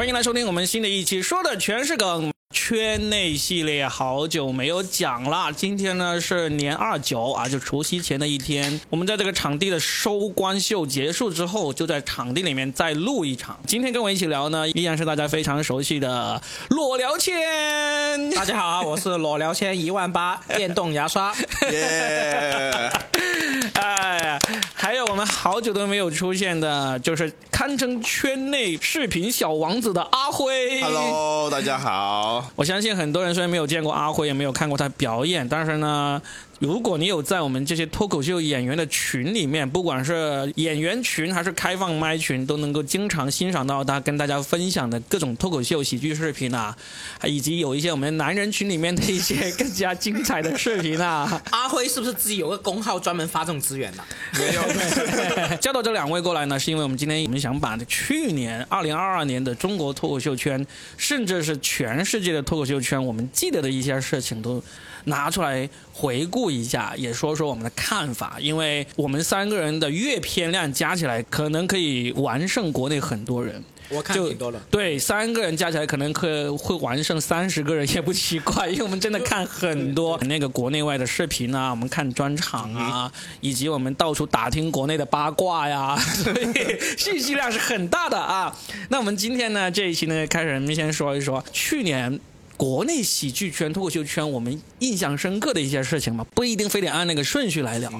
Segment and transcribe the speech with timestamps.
[0.00, 2.32] 欢迎来收听我们新的一期，说的全是梗。
[2.54, 8.80] 圈内系列好久没有讲了，今天呢是年二九啊，就除夕前的一天。
[8.88, 13.60] 我们在这个场地的收官秀结束之后，就在场地里面再录一场。
[13.66, 16.40] 今天跟我一起聊呢，依然是大家非常熟悉的
[16.70, 18.30] 裸聊千。
[18.30, 21.34] 大家好，我是裸聊千一万八电动牙刷。
[21.70, 22.90] 耶！
[23.74, 24.38] 哎，
[24.74, 30.80] 还有我们好久都没有出现的，就是堪称圈内视频小王子的阿辉。
[30.82, 32.50] Hello，大家好。
[32.56, 36.20] 我相信很多人虽然没有见过阿辉，也没有看过他表演，但是呢，
[36.60, 46.76] 如果你有在我们这些脱口秀演员的群里面，不管是演员群还是开放麦群，都能够经常欣赏到他跟大家分享的各种脱口秀喜剧视频啊，
[47.24, 51.42] 以及有一些我们男人群里面的一些 更加精彩的视频啊。
[51.50, 60.66] 阿辉是不是自己有个公号专门发这种资源的、没有， 叫到这两位过来呢，是因为我们今天我们想把去年二零二二年的中国脱口秀圈，
[60.98, 64.62] 甚至是全世界的脱口秀圈，我们记得的一些事情都
[65.10, 68.38] 拿出来回顾一下，也说说我们的看法。
[68.40, 73.62] 因为我们三个人的阅片量加起来，可能可以完胜国内很多人。
[73.92, 74.60] 我看就挺多了。
[74.70, 88.56] 对，三个人加起来可能可会完胜三十个人 也不奇怪，因为我们真的看很多那个国内外的视频啊，我们看专场啊，以及我们到处打听国内的八卦呀， 所以信息量是很大的啊。
[88.90, 92.20] 那我们今天呢这一期呢，开始我们先说一说去年。
[92.60, 97.90] 国内喜剧圈、脱口秀圈，我们印象深刻的一些事情嘛，不一定非得按那个顺序来聊，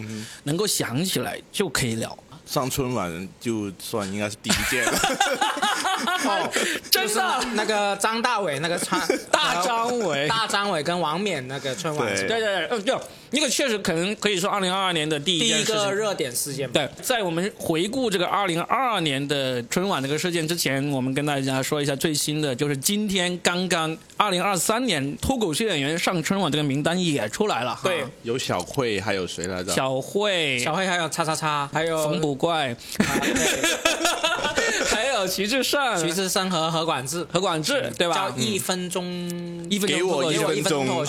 [0.43, 2.15] 能够想起来就可以聊。
[2.45, 4.93] 上春晚就算应该是第一届了。
[6.25, 6.51] 哦，
[6.91, 7.09] 真的？
[7.09, 10.29] 就是那那个张大伟那个川 大张伟。
[10.29, 12.07] 大张伟跟王冕那个春晚。
[12.15, 12.29] 对。
[12.29, 15.77] 对对对，嗯，就那个确实可能可以说二零二二年的第一第一件事情。
[15.77, 16.73] 个热点事件嘛。
[16.75, 27.79] 对，在我们回顾这个二零二二年的春晚这个事件之前，我们跟大家说一下最新的，就是今天刚刚二零二三年脱口秀演员上春晚这个名单也出来了。
[27.83, 28.05] 对。
[28.23, 29.73] 有小慧，还有谁来着？
[29.73, 32.77] 小慧、小慧还有叉叉叉，还有冯捕怪，
[34.91, 35.81] 还有徐志胜、
[36.11, 38.37] 徐志胜和何管志，何广智，对吧叫？
[38.37, 39.05] 一分钟
[39.71, 40.03] 一分钟给
[40.41, 41.07] 我一分钟。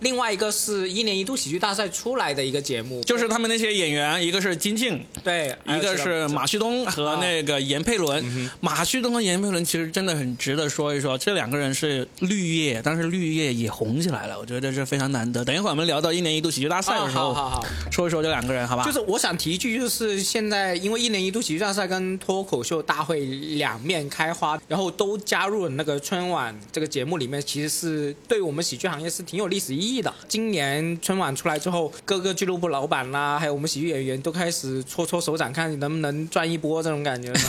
[0.00, 15.44] 另外一个是一年一度喜剧大赛出来的一个节目，就是他们那些演员，一个是金靖，对，一个是马旭东和那个闫佩伦，马旭东和闫佩伦其实真的很值得说一说，这两个人是绿叶，但是绿叶也红起来了，我觉得是非常难得。
[15.44, 17.66] 等一会儿我们聊到一年一度喜剧大赛啊的时候，好好好。
[17.90, 18.84] 说一说这两个人，好吧？
[18.84, 30.12] 就是我想提一句，就是现在因为一年一度喜剧大赛跟脱口秀大会两面开花，然后都加入了那个春晚这个节目里面，其实是对我们喜剧行业是挺有历史意义的。
[30.28, 37.40] 今年春晚出来之后，各个俱乐部老板啦，还有我们喜剧演员都开始搓搓手掌，看能不能赚一波这种感觉呢。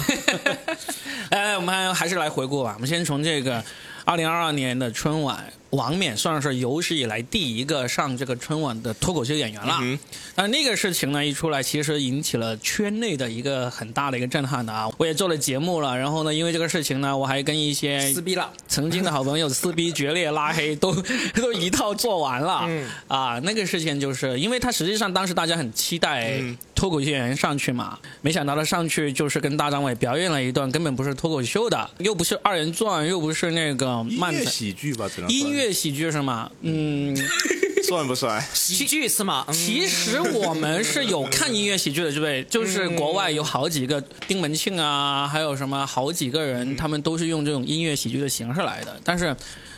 [1.31, 2.73] 哎，我们还还是来回顾吧。
[2.75, 3.63] 我们先从这个
[4.05, 9.77] 二零二二年的春晚，王冕算是有史以来第一个上这个春晚的脱口秀演员了。
[9.81, 9.97] 嗯
[10.37, 14.89] 但那个事情呢一出来，其实引起了圈内的一个很大的一个震撼的啊！
[14.97, 20.93] 我也做了节目了，然后呢，因为这个事情呢，我还跟一些撕逼了，曾经的好朋友撕逼、决裂、拉黑， 都
[21.35, 22.63] 都一套做完了。
[22.67, 34.45] 嗯啊，那个事情就是因为他实际上当时大家很期待嗯脱口秀演员上去嘛，没想到他上去就是跟大张伟表演了一段根本不是脱口秀的，又不是二人转，又不是那个音乐。
[34.45, 36.51] 喜剧吧，只能音乐喜剧是吗？
[36.61, 37.15] 嗯，
[37.87, 38.43] 算不算？
[38.53, 39.45] 喜剧是吗？
[39.47, 42.43] 嗯其实我们是有看音乐喜剧的，对不对？
[42.43, 48.99] 就是国外有好几个丁文庆啊，还有什么好几个人，他们都是用这种音乐喜剧的形式来的。
[49.03, 49.35] 但是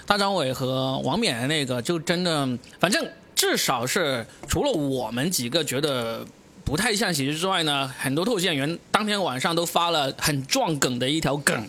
[0.07, 2.47] 大张伟和王冕的那个，就真的，
[2.79, 6.25] 反正至少是除了我们几个觉得。
[6.67, 11.65] 不太像喜剧之外呢，很多脱口秀演员当天晚上都发了很撞梗的一条梗，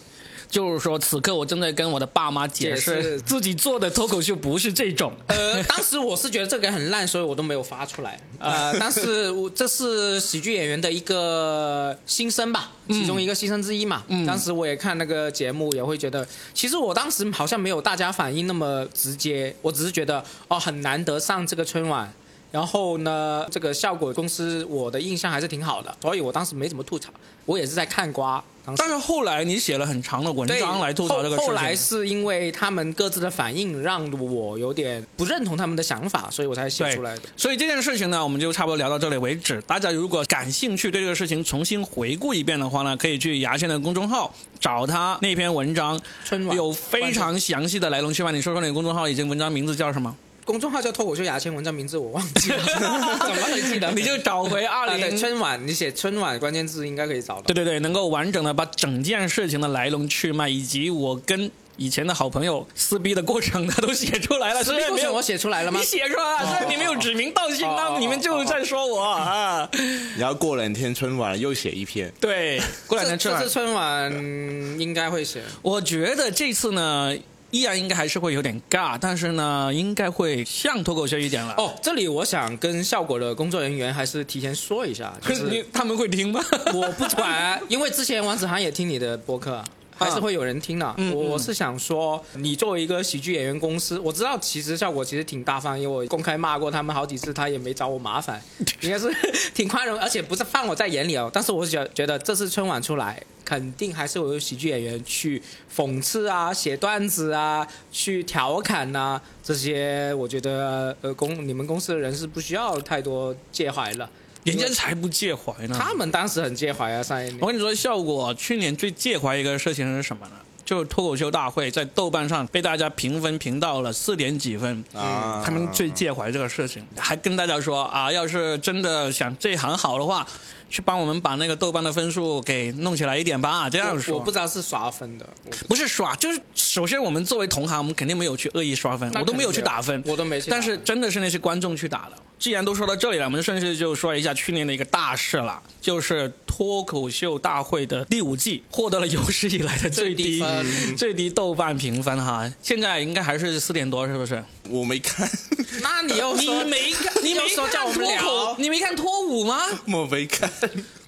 [0.51, 5.13] 就是说此刻我正在跟我的爸妈解解释释自己做的脱口秀不是这种。
[5.29, 8.19] 呃，当时我是觉得这个很烂，所以我都没有发出来。
[8.41, 14.03] 呃，但是我这是喜剧演员的一个心声吧，其中一个心声之一嘛。
[14.09, 22.13] 嗯当时我也看那个节目，也会觉得，其实我当时好像没有大家反应那么直接，我只是觉得哦，很难得上这个春晚。
[22.51, 27.11] 然后呢，这个效果公司我的印象还是挺好的，所以我当时没怎么吐槽，
[27.45, 28.43] 我也是在看瓜。
[28.65, 31.47] 当时但是后来你写了很长的文章来吐槽这个事情。
[31.47, 37.23] 后后来是因为他们各自的反应让我有点不认同他们的想法，所以我才写出来的。
[37.37, 39.61] 所以这件事情呢，我们就差不多聊到这里为止。
[39.63, 48.33] 大家如果感兴趣，对这个事情重新回顾一遍的话呢，可以去牙签的公众号找他那篇文章，春有非常详细的来龙去脉。
[48.33, 50.15] 你说说你的公众号以及文章名字叫什么？
[50.49, 53.91] 公众号叫脱口秀牙签，文章名字我忘记了， 怎么会记得？
[53.91, 57.43] 你就找回二零春晚，你写春晚关键字应该可以找到。
[57.43, 64.65] 对对对，能够完整的把整件事情的来龙去脉，以及我跟以前的好朋友撕逼的过程，他都写出来了。
[64.65, 65.85] 虽然没有过程我写出来了吗你？
[65.85, 69.69] 写出来了，虽然你没有指名道姓，那你们就在说我啊。
[70.17, 75.43] 然后过两天春晚又写一篇，对，过两天春晚这这次，春晚嗯应该会写。
[75.61, 77.15] 我觉得这次呢，
[77.51, 81.55] 依然应该还是会有点尬，但是呢，应该会像脱口秀一点了。
[81.57, 86.41] 哦，这里我想跟效果的工作人员还是提前说一下，就是 他们会听吗？
[86.75, 89.65] 我不管啊，因为之前王子涵也听你的播客啊。
[89.99, 90.95] 还是会有人听的。
[90.97, 98.41] 嗯我我是想说，你作为一个喜剧演员公司，我知道其实效果其实挺大方，因为我公开骂过他们好几次，他也没找我麻烦，
[98.81, 99.11] 应该是
[99.55, 101.31] 挺宽容，而且不是放我在眼里哦。
[101.33, 105.43] 但是我觉觉得这次春晚出来，肯定还是会有喜剧演员去
[105.75, 114.09] 讽刺啊、写段子啊、去调侃呐、这些我觉得呃公你们公司的人是不需要太多介怀了。
[114.49, 115.77] 人家才不介怀呢。
[115.79, 120.33] 他们当时很介怀啊，上一年我跟你说，效果去年最介怀一个事情是什么呢？
[120.65, 130.27] 就是脱口秀大会在豆瓣上被大家评分评到了四点几分啊他们最介怀这个事情，还跟大家说啊，要是真的想这行好的话，
[130.69, 133.71] 去帮我们把那个豆瓣的分数给弄起来一点吧。
[133.71, 142.17] 这样说，我我不知道是刷分的，我不是刷，就是首先我们作为同行，我们肯定没有去恶意刷分，我都没有去打分，我都没但是真的是那些观众去打的。
[142.39, 154.43] 既然都说到这里了，我们顺势就说一下去年的一个大事了，就是脱口秀大会的第五季获得了有史以来的最低最低分最低豆瓣评分哈，现在应该还是四点多，是不是？
[154.69, 155.29] 我没看，
[155.83, 159.61] 那你又你说没看，你没说叫我们聊脱口，你没看脱五吗？
[159.93, 160.51] 我没看，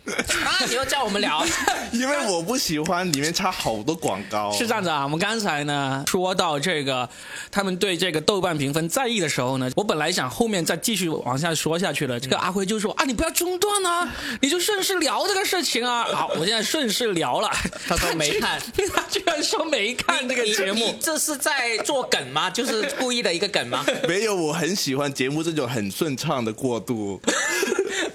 [0.04, 1.44] 那 你又叫我们聊，
[1.92, 4.50] 因为我不喜欢里面插好多广告。
[4.56, 7.08] 是这样子啊，我们刚才呢说到这个，
[7.50, 16.04] 他们对这个豆瓣评分在意的时候呢，我本来想后面再继续往下说下去了，这个阿辉就说啊，你不要中断啊，你就顺势聊这个事情啊。
[16.04, 17.50] 好，我现在顺势聊了。
[17.86, 18.60] 他说没看，
[18.94, 22.50] 他居然说没看这个节目，这是在做梗吗？
[22.50, 23.84] 就是故意的一个梗吗？
[24.08, 27.20] 没有，我很喜欢节目这种很顺畅的过渡。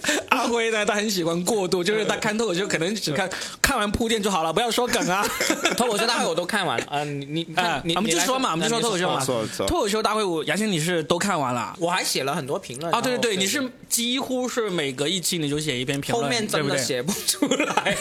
[0.29, 3.29] 阿辉呢，他很喜欢过度，就是他看脱口秀可能只看
[3.61, 5.25] 看完铺垫就好了，不要说梗啊。
[5.77, 9.25] 脱口秀大会我都看完了，啊，你你你啊看，你我们就说嘛，我们就说脱口秀嘛
[9.67, 11.75] 脱口秀大会，我杨先你是都看完了。
[11.79, 16.65] 我还写了很多评论啊，对对对，你是几乎是每隔一期你就写一篇评论，后面真？
[16.67, 17.95] 的写不出来。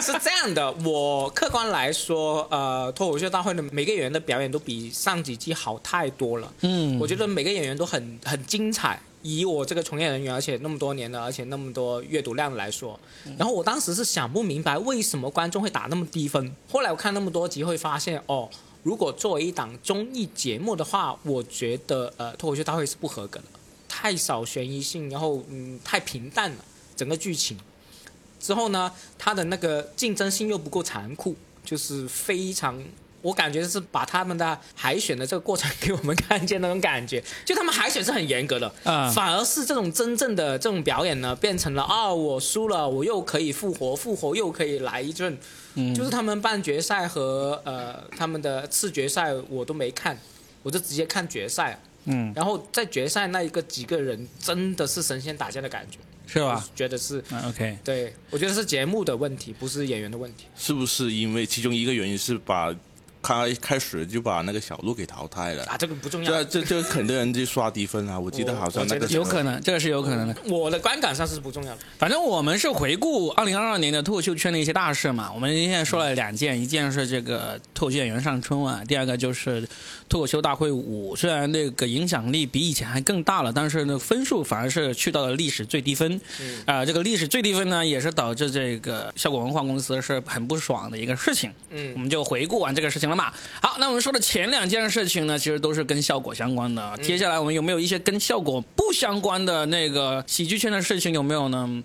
[0.00, 6.52] 是这样的，我客观来说，呃，脱口秀大会的每个演员的表演都比上几季好太多了。
[6.62, 9.00] 嗯我觉得每个演员都很很精彩。
[9.22, 12.98] 以我这个从业人员，而且那么多年了，而且那么多阅读量来说，
[13.38, 16.54] 然后我当时是想不明白为什么观众会打那么低分。
[16.68, 18.48] 后来我看那么多集，会发现哦，
[18.82, 23.46] 如果作为一档综艺节目的话，我觉得呃，脱口秀大会是不合格的，
[23.88, 26.64] 太少悬疑性，然后嗯，太平淡了，
[26.96, 27.58] 整个剧情。
[28.38, 32.82] 之后呢，它的那个竞争性又不够残酷，就是非常，
[33.22, 45.36] 我感觉是把他们的海选的这个过程给我们看见那种感觉， 就他们海选是很严格的，嗯反而是这种真正的这种表演呢，变成了啊，我输了，我又可以复活，复活又可以来一阵，
[45.74, 50.18] 嗯就是他们半决赛和呃他们的次决赛我都没看，
[50.62, 56.64] 我就直接看决赛，嗯，然后在决赛那一个几个人真的是神仙打架的感觉，是吧？
[56.74, 57.22] 觉得是。
[57.30, 60.46] 嗯，OK，对，我觉得是节目的问题，不是演员的问题。
[60.56, 62.74] 是不是因为其中一个原因是把
[63.22, 65.64] 开开始就把那个小鹿给淘汰了？
[65.64, 66.42] 啊，这个不重这要。
[66.44, 68.18] 这这这很多人就刷低分啊！
[68.20, 70.36] 我记得好像那个有可能，这个是有可能的。
[70.46, 71.78] 我的观感上是不重要的。
[71.98, 75.30] 反正我们是回顾二零二二年的脱口秀圈的一些大事嘛。
[75.32, 79.68] 我们现在说了两件，一件是这个脱口秀演员上春晚，第二个就是
[80.08, 81.14] 脱口秀大会五。
[81.14, 86.20] 虽然那个影响力比以前还更大了，但是呢分数反而是去到了历史最低分。
[86.64, 91.52] 啊、这个历史最低分呢，也是导致这个效果文化公司是很不爽的一个事情。
[91.70, 93.30] 嗯我们就回顾完这个事情了嘛。
[93.60, 96.96] 好，那我们说的前两件事情呢，其实都是跟效果相关的。
[97.02, 101.82] 接下来我们有没有一些跟效果不相关的那个喜剧圈的事情有没有呢？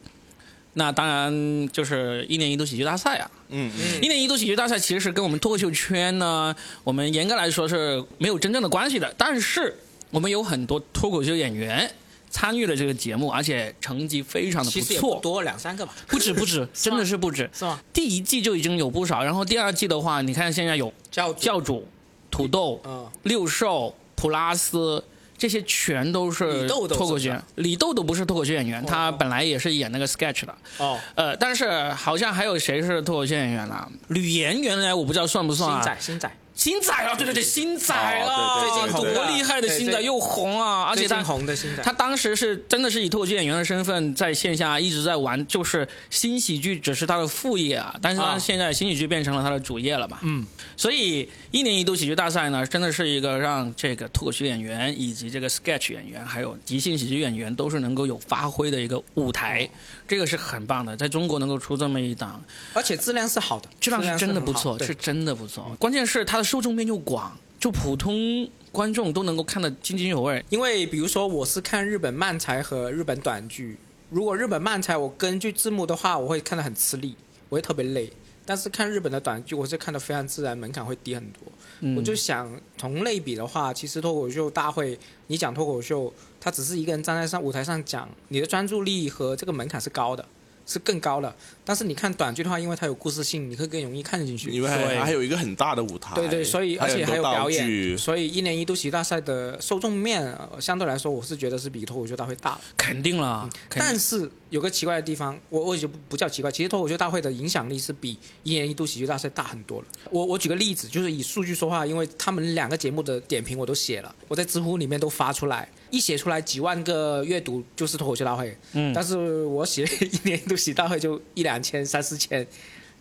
[0.78, 3.32] 那当然就是一年一度喜剧大赛啊。
[3.50, 6.54] 嗯嗯，一年一度喜剧大赛其实是跟我们脱口秀圈呢，
[6.84, 9.14] 我们严格来说是没有真正的关系的。
[9.18, 9.74] 但是
[10.12, 11.90] 我们有很多脱口秀演员
[12.36, 17.50] 参与了这个节目，而且成绩非常的不错，不多，两三个吧，不止不止， 真的是不止。
[17.54, 17.80] 是吗？
[17.94, 21.88] 第一季就已经有不少，然后第二季的话，你看现在有教教主、
[22.30, 25.02] 土豆、嗯，六兽、普拉斯，
[25.38, 27.42] 这些全都是脱口秀吧。
[27.56, 30.54] 李豆豆不是脱口秀演员，哦他本来也是演那个 sketch 的。
[30.80, 33.90] 哦，呃，但是好像还有谁是脱口秀演员啊？
[34.10, 35.82] 吕岩原来我不知道算不算啊？
[35.82, 41.84] 星仔，星仔，星仔啊，对对对，星仔啊，哦对对对对多厉害的星仔又红啊，而且他红的星仔。
[41.84, 50.20] 他当时是真的是以脱口秀演员的身份在线下一直在玩，就是新喜剧只是他的副业啊，但是他啊现在新喜剧变成了他的主业了嘛。
[50.24, 50.46] 嗯，
[50.78, 59.70] 所以一年一度喜剧大赛呢，真的是一个让这个脱口秀演员以及这个 sketch 演员还有即兴喜剧演员都是能够有发挥的一个舞台，
[60.08, 62.44] 这个是很棒的，在中国能够出这么一档，
[62.74, 65.76] 而且质量是好的，质量是真的不错，是是真的不错。
[65.80, 70.44] 关键是它的受众面又广，就普通观众都能够看得津津有味。
[70.50, 73.78] 因为比如说我是看日本漫才和日本短剧，
[74.10, 77.16] 如果日本漫才我根据字幕的话，我会看得很吃力，
[77.50, 78.12] 我会特别累。
[78.46, 81.42] 但是看日本的短剧，我是看的非常自然，门槛会低很多。
[81.80, 84.98] 嗯我就想同类比的话，其实脱口秀大会，
[85.28, 90.26] 你讲脱口秀，他只是一个人站在上舞台上讲，你的专注力和这个门槛是高的，
[90.66, 91.34] 是更高的。
[91.64, 94.52] 但是你看短剧的话，因为它有故事性，你会更容易看进去。
[94.52, 102.62] 因为还还有一个很大的舞台，对对，所以而且还有表演，所以一年一度喜剧大赛的受众面、呃相对来说，我是觉得是比脱口秀大会大的。
[102.78, 109.88] 肯定了，但是有个奇怪的地方，我我就不不叫奇怪，其实脱口秀大会的影响力是比一年一度喜剧大赛大很多了。
[110.12, 122.46] 我我举个例子，就是以数据说话，因为他们两个节目的点评我都写了，我在知乎里面都发出来，一写出来几万个阅读就是脱口秀大会，嗯但是我写一年一度喜剧大会就一两千、三四千。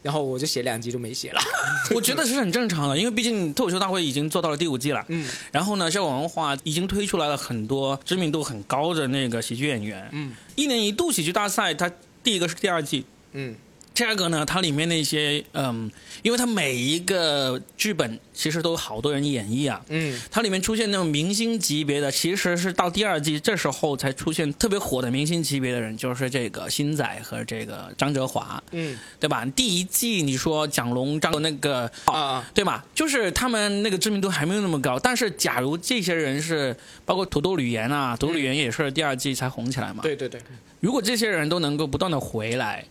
[0.05, 1.41] 然后我就写两集就没写了，
[1.97, 5.03] 我觉得是很正常的，因为毕竟脱口秀大会已经做到了第五季了。
[5.09, 10.07] 嗯，然后呢，效果文化已经推出来了很多知名度很高的那个喜剧演员。
[10.13, 11.91] 嗯，一年一度喜剧大赛，它
[12.23, 13.57] 第一个是第二季，嗯
[13.95, 15.89] 第二个呢，它里面那些嗯，
[16.23, 19.81] 因为它每一个剧本其实都有好多人演绎啊。
[19.89, 29.47] 嗯它里面出现那种明星级别的，其实是到第二季这时候才出现特别火的明星级别的人，就是这个星仔和这个张哲华，嗯对吧？
[29.55, 32.85] 第一季你说蒋龙、张那个啊啊对吧？
[32.97, 40.41] 就是他们那个知名度还没有那么高，但是假如这些人是包括土豆吕岩啊，土豆吕岩也是第二季才红起来嘛。，对对对，
[40.81, 42.85] 如果这些人都能够不断的回来，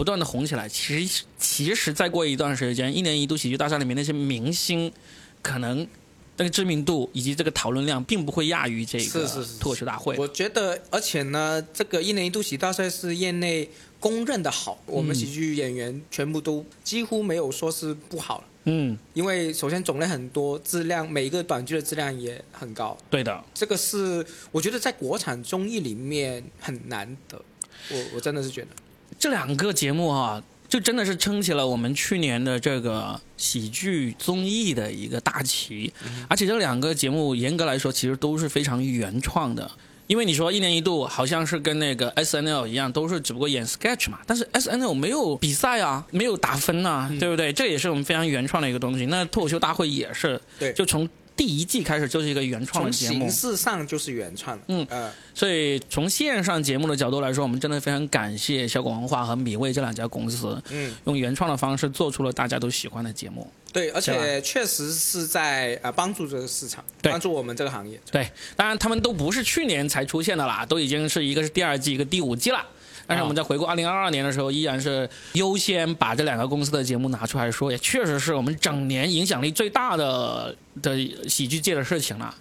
[0.00, 4.90] 不断的红起来，其实其实再过一段时间，一年一度喜剧大赛里面那些明星，
[5.42, 5.86] 可能
[6.38, 9.28] 那个知名度以及这个讨论量，并不会亚于这个
[9.60, 10.16] 脱口秀大会。
[10.16, 18.44] 我觉得，而且呢，这个一年一度喜剧大赛是业内公认的好，我们喜剧演员全部都几乎没有说是不好了。
[18.64, 23.44] 嗯，因为首先种类很多，质量每一个短剧的质量也很高，对的。
[23.52, 27.44] 这个是我觉得在国产综艺里面很难得。
[27.90, 28.68] 我我真的是觉得，
[29.18, 35.92] 这两个节目啊，就真的是撑起了我们去年的这个喜剧综艺的一个大旗。
[36.28, 39.70] 而且这两个节目严格来说，其实都是非常原创的。
[40.06, 47.52] 因为你说一年一度好像是跟那个 S N L 一样，都是只不过演 sketch 嘛，但是 S N L 没有比赛啊，没有打分啊，对不对？
[47.52, 49.06] 这也是我们非常原创的一个东西。
[49.06, 51.08] 那脱口秀大会也是，对就从
[51.40, 53.30] 第一季开始就是一个原创节目形。
[53.30, 54.64] 式上就是原创的。
[54.68, 63.50] 嗯呃，所以从线上节目的角度来说，我们真的非常感谢小果文化和米味这两家公司，嗯，用原创的方式做出了大家都喜欢的节目。
[63.72, 67.98] 对，而且确实是在呃帮助这个市场，对帮助我们这个行业。
[68.12, 72.62] 对，当然他们都不是去年才出现的啦，都已经是一个是第二季，一个第五季了。
[73.10, 80.96] 但是我们在回顾二零二二年的时候，依然是优先把这两个公司的节目拿出来说，也确实是我们整年影响力最大的的
[81.28, 82.32] 喜剧界的事情了。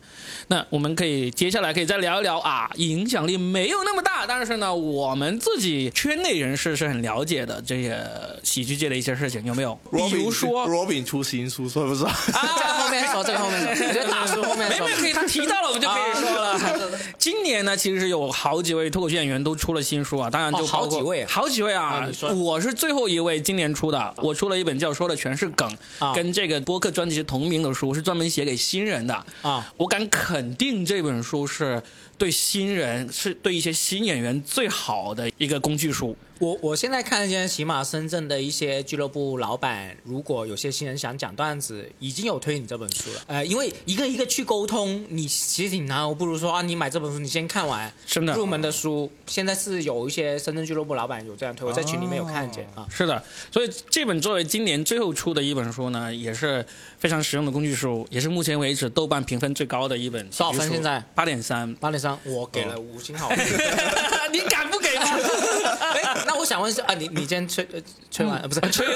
[0.51, 8.03] 那我们可以接下来可以再聊一聊啊，影响力没有那么大，但是呢，我们自己圈内人士是很了解的这些
[8.44, 9.79] 喜剧界的一些事情，有没有？
[9.91, 12.12] 比如说 Robin 出新书，算不算？
[12.12, 15.00] 啊，这个后面说，这个后面说， 我觉得大叔后面说没没。
[15.00, 17.00] 可以，他提到了，我们就可以说了。
[17.20, 25.70] 今年呢，其实有好几位脱口秀演员都出了新书啊，当然就哦好几位啊好几位啊我是最后一位今年出的，我出了一本叫《说的全是梗》，
[26.06, 29.13] 啊跟这个播客专辑同名的书，是专门写给新人的。
[29.44, 31.84] 啊，我敢肯肯定这本书是
[32.17, 36.15] 对新人，是对一些新演员最好的一个工具书。
[36.39, 43.22] 我我现在看见，起码深圳的一些俱乐部老板，如果有些新人想讲段子，已经有推你这本书了。
[43.27, 49.12] 呃，因为一个一个去沟通，你其实挺难，我不如说啊，你买这本书，你先看完真的入门的书。
[49.27, 52.88] 现在是有一些深圳俱乐部老板有这样推，我在群里面有看见啊。
[52.89, 56.65] 是的，所以这本作为今年最后出的一本书呢，也是
[56.98, 60.25] 非常实用的工具书，也是目前为止豆瓣评分最高的一本。
[60.29, 61.03] 多少分现在？
[61.13, 61.75] 八点三。
[61.75, 63.38] 八点三，我给了五星好评。
[64.31, 65.03] 你敢不给吗？
[65.93, 67.79] 哎，那我想问一下啊，你你今天吹呃
[68.12, 68.95] 吹完、啊不是 吹完，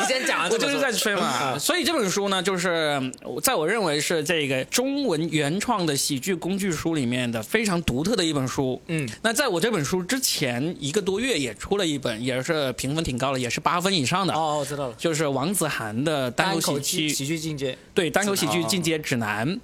[0.00, 1.58] 你先讲完这本书，我就是在吹嘛。
[1.58, 3.00] 所以这本书呢，就是
[3.42, 8.80] 在我认为是这个中文原创的喜剧工具书里面的非常独特的一本书。
[8.88, 14.34] 嗯，那在我这本书之前一个多月也出了一本，也是评分挺高的，也是八分以上的。
[14.34, 14.94] 哦，我知道了。
[14.98, 19.58] 就是王子涵的单口喜剧喜剧进阶，对单口喜剧进阶指南。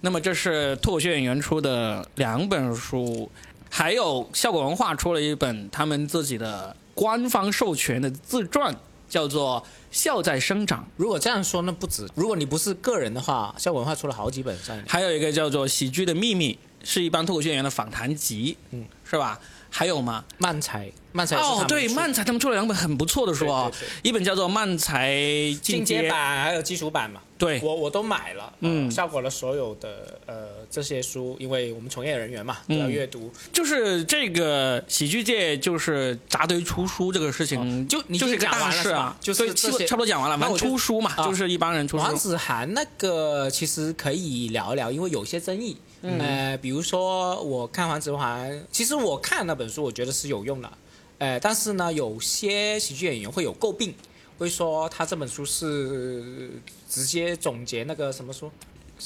[0.00, 3.30] 那么这是脱口秀演员出的两本书，
[3.76, 8.72] 还有效果文化出了一本他们自己的官方授权的自传，
[9.08, 10.78] 叫做《笑在生长》。
[10.96, 12.08] 如果这样说，那不止。
[12.14, 14.80] 如果你不是个人的话，效果文化出了好几本上。
[14.86, 16.52] 还有一个叫做《喜剧的秘密》，
[16.88, 19.40] 是一帮脱口秀演员的访谈集，嗯，是吧？
[19.70, 20.24] 还有吗？
[20.38, 23.70] 漫才，漫才哦，对，漫才他们出了两本很不错的书啊，
[24.02, 25.14] 一本叫做《漫才
[25.62, 27.20] 进阶版》，还有基础版嘛。
[27.38, 28.52] 对，我我都买了。
[28.60, 33.32] 嗯，效果了所有的呃这些书，因为我们从业人员嘛都要阅读。
[33.52, 39.16] 就是这个喜剧界就是扎堆出书这个事情，就就是一个大事啊。
[39.20, 39.54] 就是
[39.86, 42.02] 差不多讲完了，反正出书嘛，就是一帮人出书。
[42.02, 45.76] 王子涵那个其实可以聊一聊，因为有些争议。
[46.02, 50.70] 呃，比如说我看黄子涵，其实我看那本书，我觉得是有用的。
[51.18, 53.94] 呃，但是呢，有些喜剧演员会有诟病，
[54.38, 56.50] 会说他这本书是
[56.88, 58.50] 直接总结那个什么书？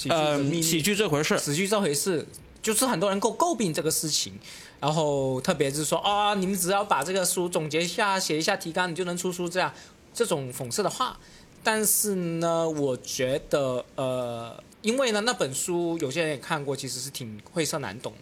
[0.08, 2.26] 呃，喜剧这回事，喜剧这回事，
[2.62, 4.32] 就是很多人诟诟病这个事情。
[4.80, 9.72] 然后特别是说啊，你们只要把这个书总结一下，写一下提纲，你就能出书，这样
[10.12, 11.18] 这种讽刺的话。
[11.62, 14.62] 但是呢，我觉得呃。
[14.80, 18.14] 因为呢，那本书有些人也看过，其实是挺晦涩难懂。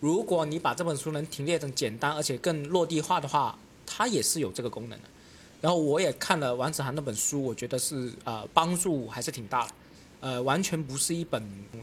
[0.00, 5.04] 如果你把这本书能提炼成简单而且更落地化的话，它也是有这个功能的。
[5.60, 9.72] 然后我也看了王子涵那本书，我觉得是呃帮助还是挺大的。
[10.20, 11.40] 呃，完全不是一本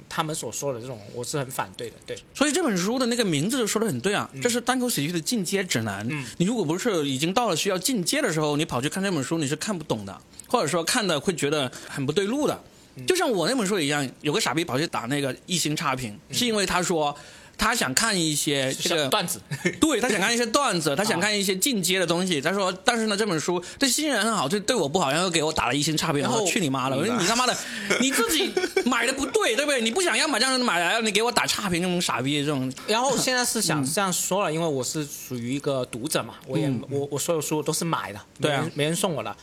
[0.09, 1.95] 他们所说的这种，我是很反对的。
[2.05, 6.05] 对，所以这本书的那个名字就说的很对啊，这是单口喜剧的进阶指南。
[6.09, 12.61] 嗯，你如果不是已经到了需要进阶的时候，你跑去看这本书，你是看不懂的，或者说看的会觉得很不对路的。
[13.07, 17.15] 就像我那本书一样，有个傻逼跑去打那个一星差评，是因为他说
[17.57, 19.41] 他想看一些这个段子，
[19.79, 22.41] 对他想看一些段子， 他想看一些进阶的东西。
[22.41, 26.21] 他说，但是呢，这本书对新人很好，对对我不好，然后给我打了一星差评。
[26.21, 26.97] 然后去你妈的！
[26.97, 27.55] 我说你他妈的，
[28.01, 28.51] 你自己
[28.85, 29.81] 买的不对，对不对？
[29.81, 32.71] 你不想要买这样的买来，你给我打差评，这种傻逼这种。
[32.87, 39.35] 然后现在是想这样说了，因为我是属于一个读者嘛，我也我我所有书都是买的，对啊，没人送我的。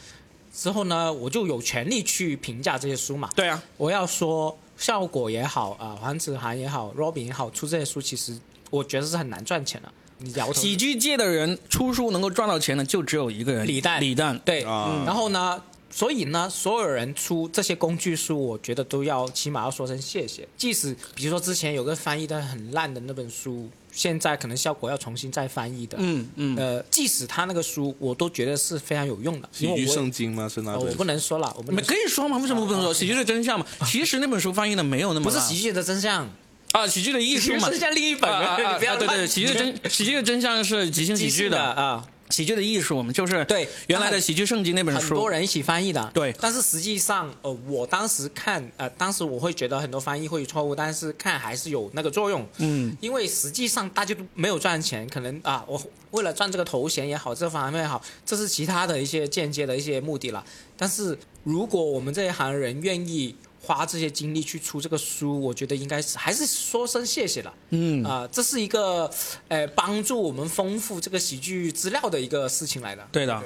[0.55, 3.31] 之后呢，我就有权利去评价这些书嘛。
[3.35, 8.37] 对啊，我要说效果也好啊，黄子涵也好，Robin 也好，出这些书其实
[8.69, 9.89] 我觉得是很难赚钱的。
[10.19, 10.53] 你摇头。
[10.55, 14.01] 喜剧界的人出书能够赚到钱的就只有一个人，李诞。
[14.01, 20.49] 李诞对，然后呢，所以呢，所有人出这些工具书，我觉得都要起码要说声谢谢。
[20.57, 23.69] 即使比如说之前有个翻译的很烂的那本书。
[23.93, 29.49] 现在可能效果要重新再翻译的，嗯嗯，呃，即使他那个书，我都觉得是非常有用的。
[29.53, 30.49] 喜剧圣经吗？
[30.49, 30.89] 是那本？
[30.89, 32.39] 我不能说了，我们可以说吗？
[32.39, 32.93] 为什么不能说？
[32.95, 33.67] 喜剧的真相嘛。
[33.87, 36.27] 其实那本书翻译的没有那么不是喜剧的真相
[36.73, 37.71] 啊，喜剧的艺术嘛。
[37.71, 42.03] 是像另一本啊，不要对对，喜剧的真 喜剧的真相是即兴喜剧的啊。
[42.33, 46.11] 喜剧的艺术，我们就是对原来的喜剧圣经那本书，很多人一起翻译的。
[46.15, 52.45] 对，但是实际上，呃，我当时看，呃，当时我会觉得很多翻译会有错误，但是看还是有那个作用。
[52.57, 55.81] 嗯，因为实际上大家都没有赚钱，可能啊，我
[56.13, 60.43] 为了赚这个头衔也好，这方面也好，这是其他的一些间接的一些目的了。
[60.77, 63.37] 但是如果我们这一行人愿意。
[63.65, 67.55] 花这些精力去出这个书，我觉得应该是还是说声谢谢了。
[67.71, 69.09] 嗯啊，这是一个
[69.47, 73.07] 呃帮助我们丰富这个喜剧资料的一个事情来的。
[73.13, 73.41] 对的。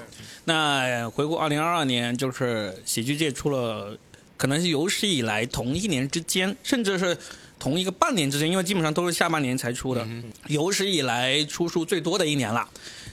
[0.44, 3.96] 那回顾二零二二年，就是喜剧界出了
[4.38, 7.16] 可能是有史以来同一年之间，甚至是
[7.58, 10.06] 同一个半年之间，因为基本上都是下半年才出的，
[10.46, 12.66] 有史以来出书最多的一年了。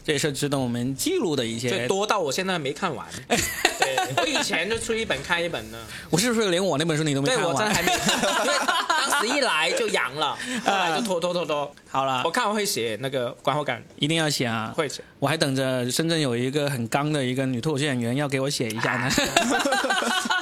[0.04, 1.70] 这也是值得我们记录的一些。
[1.70, 3.08] 最多到我现在没看完。
[3.28, 5.78] 对，我以前就出一本看一本呢。
[6.10, 7.46] 我是不是连我那本书你都没看完？
[7.46, 7.92] 对，我真的还没。
[7.92, 11.76] 因为当时一来就阳了， 后来就拖拖拖拖。
[11.90, 14.74] 好了，我看完会写那个观后感，一定要写啊。
[14.76, 15.02] 会写。
[15.20, 19.10] 我还等着深圳有一个很刚的一个女脱口秀演员要给我写一下呢。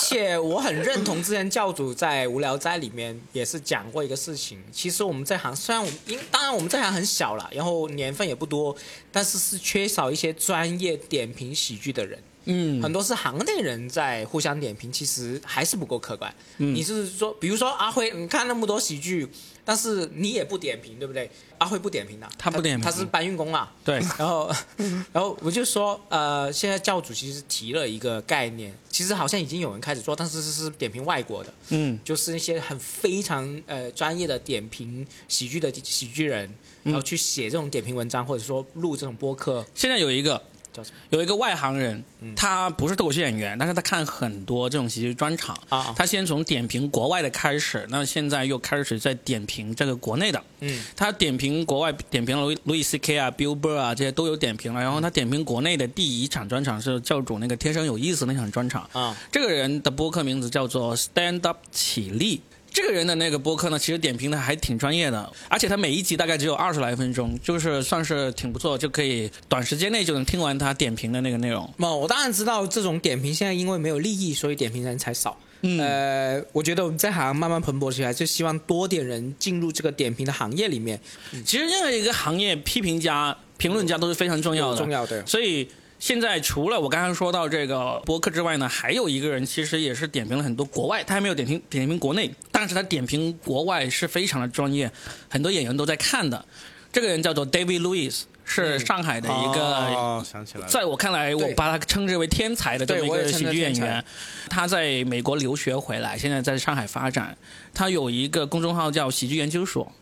[0.00, 4.58] 而且我很认同之前教主在《无聊斋》里面也是讲过一个事情。
[4.72, 8.74] 其实我们这行虽然我们，因当然我们这行很小了，然后年份也不多，
[9.12, 12.18] 但是是缺少一些专业点评喜剧的人。
[12.44, 16.34] 嗯，很多是行内人在互相点评，其实还是不够客观。
[16.58, 19.28] 嗯，你是说，比如说阿辉，你看那么多喜剧，
[19.64, 21.30] 但是你也不点评，对不对？
[21.58, 23.70] 阿辉不点评的，他不点评，他是搬运工啊。
[23.84, 24.50] 对，然后，
[25.12, 36.50] 然后我就说，呃，现在教主其实提了一个概念，其实好像已经有人开始做，但是是是点评外国的，嗯，就是那些很非常呃专业的点评喜剧的喜剧人，
[36.82, 39.64] 然后去写这种点评文章，或者说录这种播客。
[39.74, 40.42] 现在有一个。
[40.72, 40.96] 叫什么？
[41.10, 42.02] 有一个外行人，
[42.36, 50.42] 他不是脱口秀演员，但是他看很多这种喜剧专场啊他先从点评国外的开始，那现在又开始在点评这个国内的。
[50.60, 54.80] 嗯，他点评国外，点评了路易 C K 啊、Bill Burr 啊这些都有点评了。
[54.80, 58.88] 然后他点评国内的第一场专场是教主那个《天生有意思》那场专场。
[58.92, 62.42] 啊这个人的播客名字叫做 Stand Up 起立。
[62.72, 71.68] 这个人的那个播客呢，其实点评的还挺专业的，而且他每一集大概只有二十来分钟，就是算是挺不错，就可以短时间内就能听完他点评的那个内容。
[71.78, 75.36] 那我当然知道这种点评现在因为没有利益，所以点评人才少。
[75.62, 80.98] 嗯呃，我觉得我们这行慢慢蓬勃起来，就希望多点人进入这个点评的行业里面，
[81.44, 85.26] 其实任何一个行业批评家、评论家都是非常重要的，重要的。
[85.26, 85.68] 所以
[86.00, 94.90] 现在除了我刚刚说到这个博客之外呢，还有一个人其实也是点评了很多国外，他还没有点评点评国内，但是他点评国外是非常的专业，
[95.28, 96.42] 很多演员都在看的。
[96.90, 99.60] 这个人叫做 David Lewis，是上海的一个。
[99.60, 104.02] 哦，想起来，在我看来，我把他称之为天才的这么一个喜剧演员。
[104.48, 107.36] 他在美国留学回来，现在在上海发展。
[107.74, 109.92] 他有一个公众号叫喜剧研究所，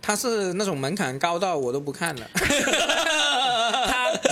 [0.00, 2.26] 他是那种门槛高到我都不看了。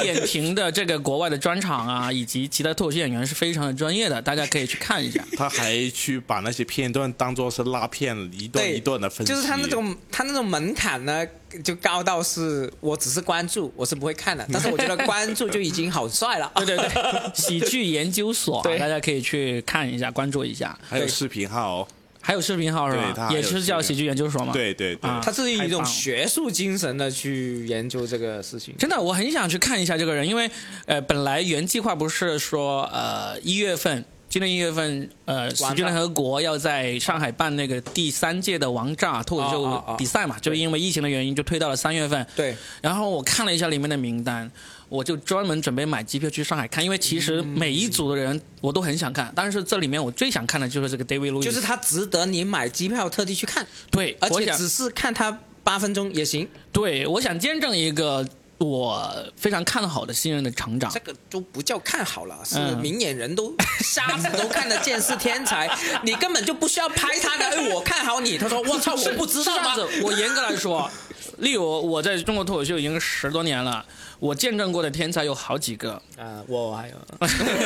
[0.00, 5.24] 他点 评的这个国外的专场啊，以及其他脱口秀演员是非常的专业的，大家可以去看一下。
[5.36, 9.32] 他还去把那些片段当做是拉片，一段一段的分析。
[9.32, 11.26] 就是他那种他那种门槛呢，
[11.62, 14.46] 就高到是我只是关注，我是不会看的。
[14.52, 16.50] 但是我觉得关注 就已经好帅了。
[16.56, 20.78] 对对对，喜剧研究所啊，大家可以去看一下，关注一下。
[20.88, 21.88] 还有视频号哦，
[22.20, 23.02] 还有视频号是吧？
[23.04, 24.52] 对他也是叫喜剧研究所嘛？。
[24.52, 28.74] 对对对，啊他是以一种学术精神的去研究这个事情。
[28.78, 30.50] 真的，我很想去看一下这个人，因为
[30.86, 42.24] 呃，本来原计划不是说呃一月份，今年一月份呃，喜剧联合国要在上海办那个第三届的王炸脱口秀哦比赛嘛，就因为疫情的原因就推到了三月份。
[42.36, 44.50] 对，然后我看了一下里面的名单，
[44.90, 56.48] 我就专门准备买机票去上海看，因为其实每一组的人我都很想看，但是这里面我最想看的就是这个 David Lewis，就是他值得你买机票特地去看，对，而且只是看他八分钟也行。
[56.72, 60.98] 对，我想见证一个我非常看好的新人的成长这。
[61.00, 65.70] 个都不叫看好了，是嗯明眼人都瞎子都看得见是天才，
[66.02, 67.44] 你根本就不需要拍他的。
[67.44, 69.74] 哎，我看好你，他说我操，我不知道吗？
[70.02, 70.90] 我严格来说，
[71.38, 73.84] 例如我在中国脱口秀已经十多年了，
[74.20, 76.94] 我见证过的天才有好几个，啊，我还有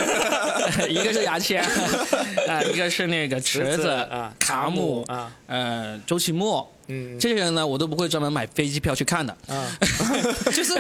[0.89, 1.63] 一个是牙签，
[2.49, 9.37] 啊，一个是那个池子啊卡姆啊，呃，周奇墨，嗯这些人呢，我都不会专门买飞机票去看的。
[9.49, 9.67] 啊，
[10.55, 10.75] 就是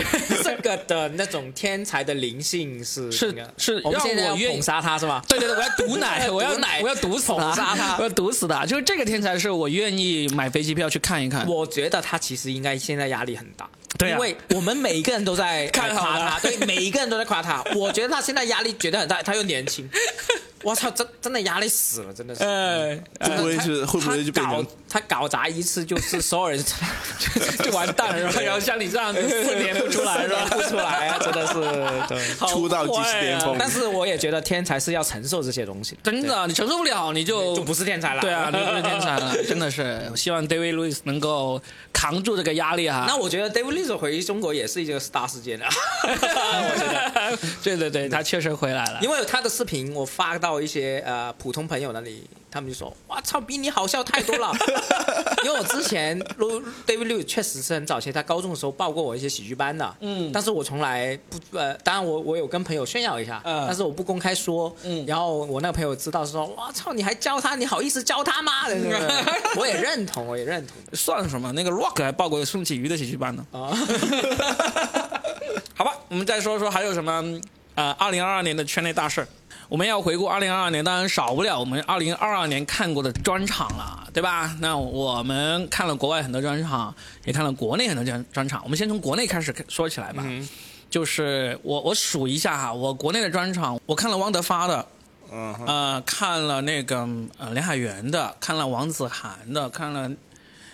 [0.44, 5.24] 这个的那种天才的灵性是是那个是我们现在要让我愿意捧杀他是吧？
[5.28, 8.64] 对对对，我要毒奶，我要毒奶我要毒死他，杀他我要毒死他。
[8.64, 11.44] 就是这个天才是我愿意买飞机票去看一看。
[11.48, 13.68] 我觉得他其实应该现在压力很大。
[13.96, 17.62] 对啊因为我们每一个人都在看好他夸他，对，每一个人都在夸他。
[17.74, 19.88] 我觉得他现在压力绝对很大，他又年轻，
[20.64, 22.42] 我操，真真的压力死了，真的是。
[22.42, 26.64] 呃，会不会是会不会就搞成他搞砸一次，就是所有人
[27.62, 28.30] 就完蛋了？
[28.42, 30.46] 然后像你这样子四年不出来，是吧？
[30.50, 31.52] 不出来啊，真的是
[32.46, 38.20] 出道即巅峰但是我也觉得天才是要承受这些东西，真的，你承受不了，你就就不是天才了。
[38.20, 40.08] 对啊，你不是天才了， 真的是。
[40.10, 41.60] 我希望 David Lewis 能够
[41.92, 43.04] 扛住这个压力哈。
[43.08, 45.68] 那我觉得 David Lewis 回中国也是一个大事件啊，
[46.04, 47.38] 我觉得。
[47.62, 48.98] 对对对，他确实回来了。
[49.02, 54.52] 因为他的视频，我发到一些呃普通朋友那里，他们就说：“哇操，比你好笑太多了。
[55.44, 71.52] ”因为我之前 Lu- David Liu 确实是很早期，他高中的时候报过我一些喜剧班的，嗯但是我从来不呃，当然我我有跟朋友炫耀一下，嗯但是我不公开说，嗯然后我那个朋友知道是说：“哇操，你还教他，你好意思教他吗？”对对对 我也认同，我也认同算什么？
[71.52, 73.46] 那个 Rock 还报过宋启瑜的喜剧班呢。
[73.52, 73.70] 啊。
[75.76, 77.22] 好吧，我们再说说还有什么
[77.74, 79.26] 呃，二零二二年的圈内大事。
[79.68, 84.54] 我们要回顾二零二二年，当然少不了我们二零二二年看过的专场了，对吧？
[84.60, 88.62] 那我们看了国外很多专场，也看了国内很多专专场。
[88.64, 90.24] 我们先从国内开始说起来吧。
[90.90, 94.86] 就是我我数一下哈，我国内的专场，我看了汪德发的，
[95.30, 96.98] 呃，看了那个
[97.38, 100.08] 呃梁海源的，看了王子涵的，看了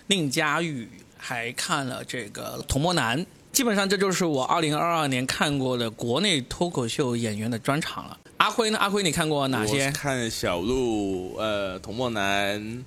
[0.09, 3.25] 宁佳宇，还看了这个童漠男。
[3.53, 8.19] 基本上这就是我二零二二年看过的国内脱口秀演员的专场了。
[8.41, 8.79] 阿辉呢？
[8.79, 9.91] 阿辉，你看过哪些？
[9.91, 12.85] 看小鹿、呃，童梦男、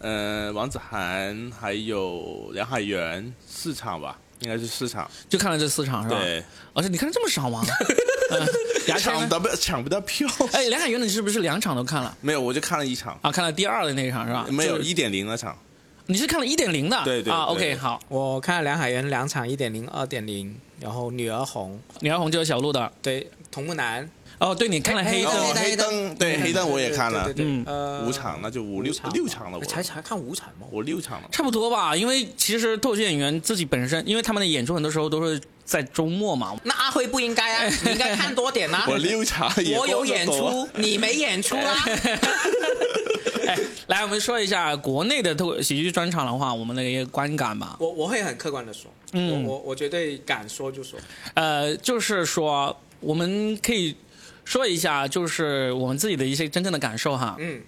[0.00, 5.08] 呃，王子涵，还有梁海源四场吧，应该是四场。
[5.28, 6.18] 就看了这四场是吧？
[6.18, 6.42] 对，
[6.74, 7.62] 而且你看了这么少吗？
[8.32, 8.46] 嗯
[8.88, 9.28] 牙签呢？
[9.30, 10.28] 抢不抢不到票。
[10.52, 13.30] 哎，梁海源你是不是两场都看了没有，我就看了一场，啊？
[13.30, 14.44] 看了第二的那一场是吧？
[14.50, 15.56] 没有一点零那场。
[16.06, 16.96] 你是看了一点零的？
[16.96, 18.00] 啊对对啊，OK，好。
[18.08, 22.92] 我看了梁海源两场，一点零、二点零，然后女儿红，女儿红就是小鹿的。
[23.00, 30.66] 对，童木南，哦，对，你看了黑哎灯黑灯，对黑灯我也看了对，对对嗯五场那就五六场六场了，我才才看五场吗？
[30.70, 31.28] 我六场了。
[31.32, 36.54] 差不多吧，因为其实脱口秀演员自己本身，因为他们的演出很多时候都是在周末嘛。
[36.64, 38.84] 那阿辉不应该啊，你应该看多点啊。
[38.90, 41.74] 我六场我有演出，你没演出啊。
[43.46, 47.76] 哎，来，我们说一下国内的脱喜剧专场的话，我们的一个观感吧。
[47.78, 50.98] 我我会很客观的说，嗯我我我绝对敢说就说。
[51.34, 53.94] 呃，就是说，我们可以
[54.46, 57.36] 说一下，就是我们自己的一些真正的感受哈。
[57.38, 57.60] 嗯，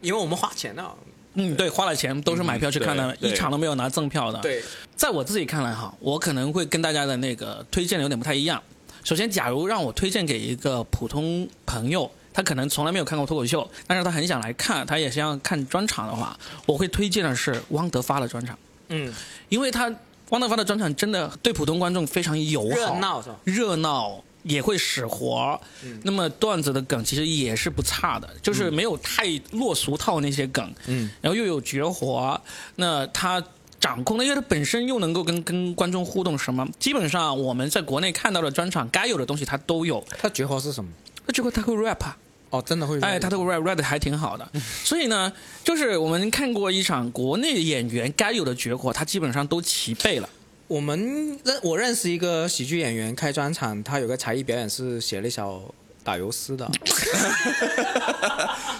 [0.00, 0.94] 因为我们花钱了。
[1.34, 4.62] 嗯，对，花了钱都是买票去看的，嗯一场都没有拿赠票的。，对，
[4.96, 8.60] 在我自己看来哈，我可能会跟大家的那个推荐的有点不太一样。
[9.04, 19.12] 首先，假如让我推荐给一个普通朋友，他可能从来没有看过脱口秀，但是他很想来看，他也想要看专场的话，我会推荐的是汪德发的专场，嗯，
[19.48, 19.92] 因为他
[20.30, 23.36] 汪德发的专场真的对普通观众非常友好，热闹是吧？
[23.44, 25.60] 热闹也会使活儿，
[26.02, 32.40] 那么段子的梗其实也是不差的，就是没有太落俗套那些梗，嗯，然后又有绝活，
[32.76, 33.42] 那他。
[33.80, 40.04] 掌控的，因为他本身又能够跟跟观众互动，什么基本上我们在国内看到的专场该有的东西他都有。
[40.18, 40.90] 他绝活是什么？
[41.26, 42.14] 他绝活他会 rap，啊
[42.50, 43.00] 哦，真的会。
[43.00, 44.46] 哎，他这个 rap rap 的还挺好的，
[44.84, 45.32] 所以呢，
[45.64, 50.28] 就是我们看过一场国内演员该有的绝活，他基本上都齐备了。
[50.70, 55.60] 我们认我认识一个喜剧演员开专场，他有个才艺表演是写了一小
[56.04, 56.70] 打油诗的。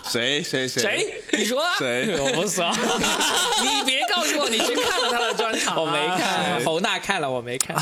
[0.08, 1.14] 谁谁谁谁？
[1.32, 1.74] 你说啊？
[1.80, 2.72] 谁 我不说。
[3.64, 7.76] 你别告诉我你去看了他的专场啊、 我没看，侯娜看了，我没看。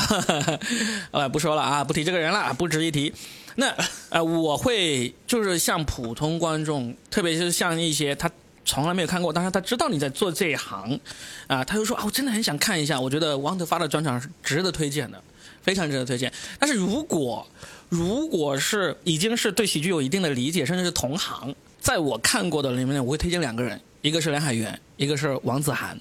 [1.11, 3.13] 呃，不说了啊，不提这个人了，不值一提。
[3.57, 3.71] 那
[4.09, 8.27] 呃，我会就是像普通观众，特别是像一些他
[8.69, 10.99] 从来没有看过，但是他知道你在做这一行，
[11.47, 13.01] 啊、他就说啊，我真的很想看一下。
[13.01, 15.19] 我觉得王德发的专场是值得推荐的，
[15.63, 16.31] 非常值得推荐。
[16.59, 17.47] 但是如果
[17.89, 25.97] 如果是已经是对喜剧有一定的理解，甚至是同行，在我看过的里面，我会推荐两个人，一个是梁海源，一个是王子涵。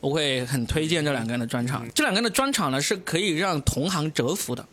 [0.00, 1.88] 我会很推荐这两个人的专场。
[1.94, 4.66] 这两个人的专场呢，是可以让同行折服的。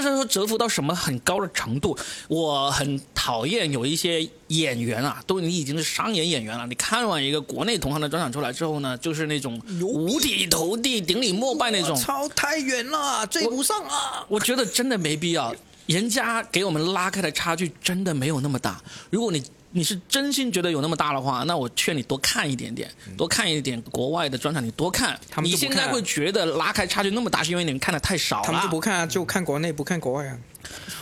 [0.00, 1.96] 不是说折服到什么很高的程度，
[2.28, 14.24] 我很讨厌有一些演员啊，都你已经是商演演员了，你看完一个国内同行的专场出来之后呢，就是那种五体投地、顶礼膜拜那种，超太远了，追不上啊！
[14.28, 15.54] 我觉得真的没必要。
[15.86, 18.80] 人家给我们拉开的差距真的没有那么大。
[19.10, 25.18] 如果你你是真心觉得有那么大的话，那我劝你多看一点点，多看一点国外的专场，你多看。
[25.42, 28.46] 你现在会觉得拉开差距那么大，是因为你们看的太少了。
[28.46, 30.38] 他们就不看啊，就看国内，不看国外啊。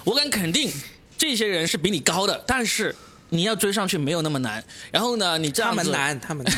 [0.05, 0.73] 我敢肯定，
[1.19, 2.95] 这些人是比你高的，但是
[3.31, 4.63] 你要追上去没有那么难。
[4.91, 6.55] 然后呢，你这样子，他们难，他们难。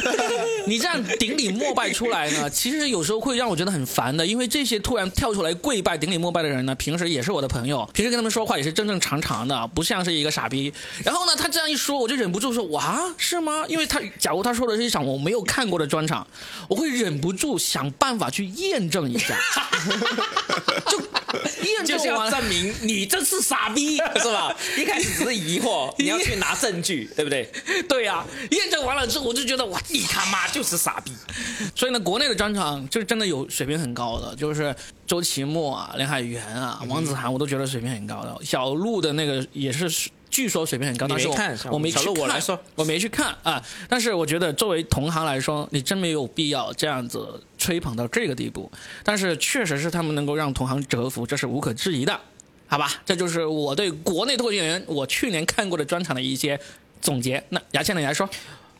[0.66, 10.72] 你这样顶礼膜拜出来呢，其实有时候会让我觉得很烦的，因为这些突然跳出来跪拜、顶礼膜拜的人呢，平时也是我的朋友，平时跟他们说话也是正正常常的，不像是一个傻逼。
[11.04, 16.26] 然后呢，他这样一说，我就忍不住说：“哇，是吗？”因为他假如他说的是一场我没有看过的专场，
[16.68, 19.36] 我会忍不住想办法去验证一下，
[20.88, 20.98] 就
[21.64, 22.30] 验证完了。
[22.30, 24.54] 证明你这是傻逼，是吧？
[24.78, 27.50] 一开始只是疑惑，你要去拿证据， 对不对？
[27.88, 31.12] 对呀、验证完了之后，我就觉得哇，你他妈就是傻逼。
[31.74, 34.74] 所以呢，国内的专场就是真的有水平很高的，就是
[35.06, 38.36] 周奇墨啊、梁海源啊、王子涵，我都觉得水平很高的。
[38.44, 40.10] 小鹿的那个也是。
[40.30, 43.62] 据说水平很高，但是我我没去看我看来说，我没去看啊。
[43.88, 48.68] 但是我觉得作为同行来说，你真没有必要这样子吹捧到这个地步。
[49.04, 52.20] 但是确实是他们能够让同行折服，这是无可置疑的，
[52.66, 52.90] 好吧？
[53.04, 56.58] 这就是我对国内脱口秀演员我去年看过的专场的一些
[57.00, 57.42] 总结。
[57.50, 58.00] 那牙签呢？
[58.00, 58.28] 你来说。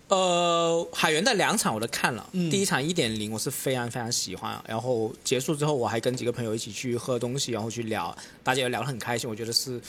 [0.09, 9.81] 呃，海源的两场我都看了，嗯第一场一点零我是非常非常喜欢，然后结束之后我还跟几个朋友一起去喝东西，然后去聊，大家也聊得很开心，我觉得是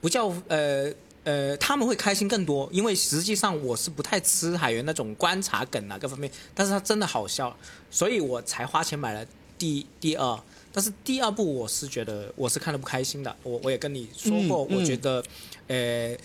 [0.00, 0.92] 不叫呃。
[1.24, 7.56] 呃，他们会开心更多，因为实际上我是不太吃海源那种观察梗啊各方面，但是他真的好笑，
[7.90, 10.38] 所以我才花钱买了第第二。
[10.74, 15.22] 但是第二部我是觉得我是看的不开心的，我我也跟你说过，我觉得，
[15.68, 16.16] 呃，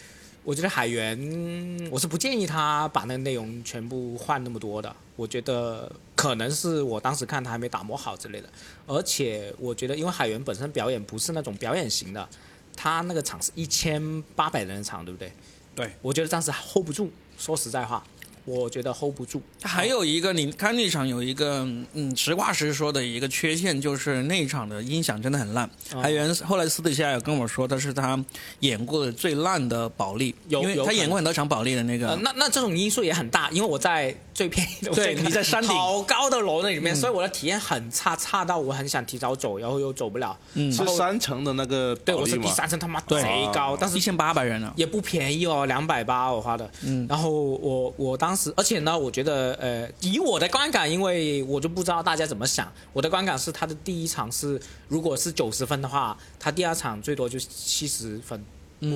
[0.43, 4.93] 我觉得海源，我是不建议他把那个内容全部换那么多的。
[5.15, 8.49] 我觉得可能是我当时看他还没打磨好之类的，
[8.88, 12.27] 而且我觉得，因为海源本身表演不是那种表演型的，
[12.75, 15.31] 他那个场是一千八百人的场，对不对？
[15.75, 17.12] 对，我觉得当时 hold 不住。
[17.38, 18.05] 说实在话，
[18.45, 19.41] 我觉得 hold 不住。
[19.62, 25.69] 还有一个，你看那场有一个，嗯，实话实说的一个缺陷，就是那场的音响真的很烂。
[26.02, 28.23] 还有人后来私底下有跟我说，他是他
[28.62, 32.10] 演过的最烂的保利，因为他演过很多场保利的那个。
[32.10, 40.38] 呃，那那这种因素也很大，因为我在最便宜的，对你在山顶好高的楼那里面，所以我的体验很差，差到我很想提早走，然后又走不了。
[40.54, 43.21] 嗯，是三层的那个对，我是第三层，他妈贼
[43.54, 44.71] 高，但是一千八百元了。
[44.78, 46.71] 也不便宜哦，两百八我花的。
[46.84, 58.41] 嗯，然后我我当时，而且呢，我觉得呃，以我的观感，因为我就不知道大家怎么想，我的观感是他的第一场是如果是九十分的话，他第二场最多就七十分，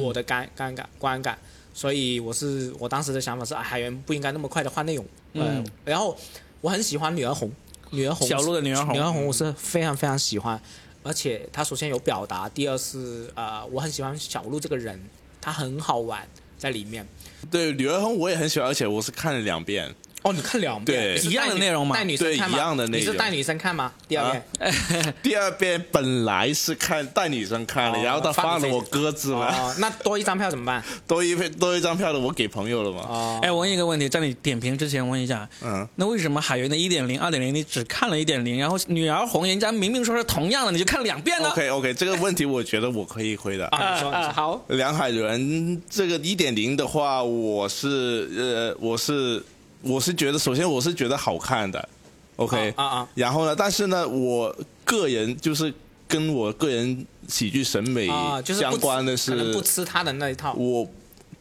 [0.02, 1.38] 我的感观感观感。
[1.74, 5.04] 所以我是我当时的想法是，啊海源不应该那么快的换内容。
[5.34, 6.18] 嗯、嗯然后
[6.62, 7.52] 我很喜欢女儿红，
[7.92, 10.60] 女儿红小鹿的女儿红女儿红我是非常非常喜欢，
[11.04, 15.00] 而且她首先有表达，第二是呃我很喜欢小鹿这个人，
[15.42, 17.08] 她很好玩在里面。
[17.52, 19.94] 对女儿红我也很喜欢，而且我是看了两遍。
[20.24, 23.92] 哦，你看两遍，对一样的内容吗带女生看吗对一样的内容你是带女生看吗？
[24.08, 24.44] 第二遍。
[25.22, 30.84] 第二遍本来是看带女生看的，哦然后他放了我鸽子了，哦， 那多一张票怎么办？
[31.08, 33.02] 多一多一张票的我给朋友了嘛。
[33.08, 43.66] 哦，哎，我问一个问题，在你点评之前问一下，嗯，那为什么海源的一点零、二点零你只看了一点零，然后女儿红人家明明说是同样的，你就看两遍呢？OK OK，这个问题我觉得我可以回答。
[43.68, 49.44] 啊，你说，你说好，梁海源这个一点零的话，我是呃，我是
[49.84, 51.90] 我是觉得，首先我是觉得好看的
[52.38, 53.08] ，OK，、啊啊啊。
[53.16, 55.72] 然后呢，但是呢，我个人就是
[56.08, 58.08] 跟我个人喜剧审美
[58.46, 60.54] 相关的可能不是，吃他的那一套。
[60.54, 60.88] 我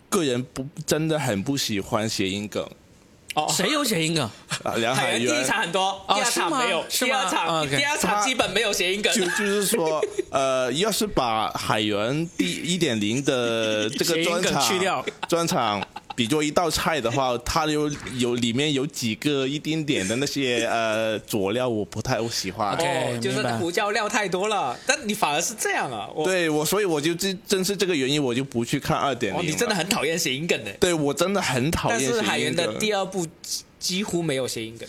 [0.09, 2.69] 个人不真的很不喜欢谐音梗
[3.35, 4.23] 哦，谁有谐音梗？
[4.63, 9.11] 啊，梁海海源第一场很多，第二场没有，第二场第二场基本没有谐音梗。
[9.15, 15.03] 就就是说， 呃，要是把海源第一点零的这个专场去掉。
[15.29, 15.83] 专场
[16.15, 22.77] 比作一道菜的话，它有有里面有几个一丁点的那些 呃佐料，我不太喜欢。
[22.77, 26.09] 哦，就是胡椒料太多了，但你反而是这样啊！
[26.15, 29.51] 我，对我，所以我就正正是这个原因，我就不去看二点哦，零。
[29.51, 30.71] 你真的很讨厌谐音梗的。
[30.81, 32.15] 对我真的很讨厌但。
[32.15, 34.89] 是海源的第二部几几乎没有谐音梗，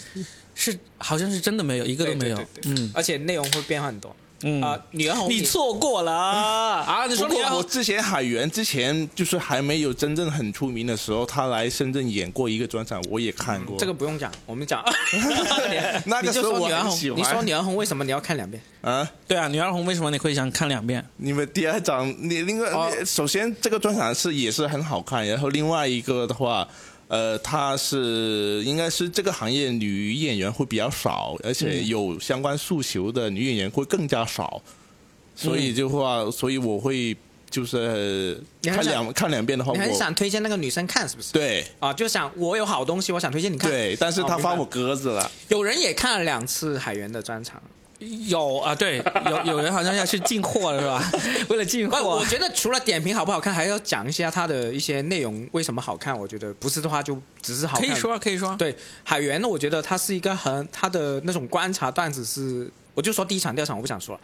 [0.56, 2.46] 是好像是真的没有，一个都没有对。
[2.46, 4.16] 对对对嗯而且内容会变化很多。
[4.44, 7.06] 嗯啊，女儿红你错过了啊！
[7.08, 13.78] 你说我之前海源之前就是还没有真正很出名的时候，他来深圳演过一个专场，我也看过。
[13.78, 14.84] 这个不用讲，我们讲。
[16.06, 18.62] 那个你就时候我说女儿红，很喜欢你说女儿红为什么你要看两遍？
[18.82, 21.04] 啊，对啊，女儿红为什么你会想看两遍？
[21.18, 26.68] 你们第二场，你另外、哦首先这个专场是也是很好看，然后另外一个的话，
[27.08, 34.62] 呃，她是应该是这个行业女演员会比较少，而且有相关诉求的女演员会更加少，
[35.36, 37.16] 所以就话，所以我会
[37.50, 41.32] 就是看两看两遍的话，我很想推荐那个女生看是不是？
[41.34, 43.70] 对啊，就想我有好东西，我想推荐你看。
[43.70, 47.62] 对，但是他哦明白发我鸽子了，有人也看了两次海源的专场。
[48.28, 51.12] 有啊，对，有有人好像要去进货了是吧？
[51.50, 56.18] 为了进，货我，觉得除了点评好不好看，还要讲一下它的一些内容为什么好看。
[56.18, 57.88] 我觉得不是的话，就只是好看。
[57.88, 58.56] 可以说啊可以说。
[58.56, 64.22] 对海源呢，我觉得他是一个很他的那种观察段子是，我就说第一场、第二场我不想说了，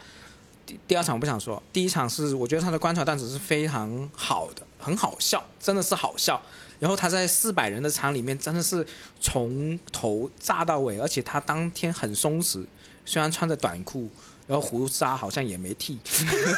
[0.66, 6.40] 第第二场我不想说，第一场是我觉得他的观察段子是非常好的，很好笑，真的是好笑。
[6.78, 8.86] 然后他在四百人的场里面真的是
[9.20, 12.64] 从头炸到尾，而且他当天很松弛，
[13.10, 14.08] 虽然穿着短裤，
[14.46, 15.98] 然后胡渣好像也没剃，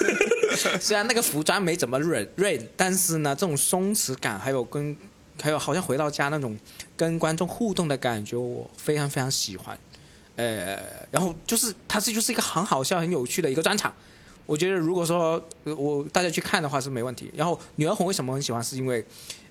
[0.78, 4.94] 虽然那个服装没怎么润润，但是呢，这种松弛感还有跟
[5.40, 6.54] 还有好像回到家那种
[6.94, 9.78] 跟观众互动的感觉，我非常非常喜欢。
[10.36, 10.78] 呃，
[11.10, 13.90] 然后就是它这就是一个很好笑、很有趣的一个专场。
[14.44, 17.30] 我觉得如果说我大家去看的话是没问题。
[17.34, 18.62] 然后女儿红为什么很喜欢？
[18.62, 19.02] 是因为，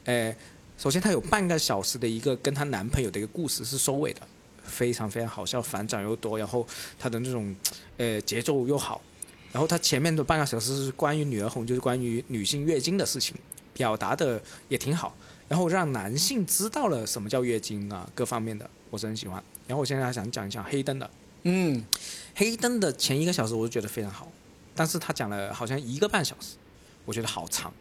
[0.06, 0.36] 呃，
[0.78, 4.22] 首先她有半个小时的一个跟她男朋友的一个故事是收尾的，
[4.64, 6.66] 非常非常好笑，反转又多，然后
[7.00, 7.56] 他的那种
[7.98, 9.02] 呃节奏又好。
[9.52, 13.36] 然后他前面的半个小时是关于女儿红，就是关于女性月经的事情，
[13.74, 15.14] 表达的也挺好。
[15.50, 19.44] 然后让男性知道了什么叫月经啊，各方面的我是很喜欢。
[19.68, 21.10] 然后我现在还想讲一讲黑灯的，
[21.44, 21.84] 嗯，
[22.34, 24.32] 黑灯的前一个小时我就觉得非常好，
[24.74, 26.56] 但是他讲了好像一个半小时，
[27.04, 27.74] 我觉得好长，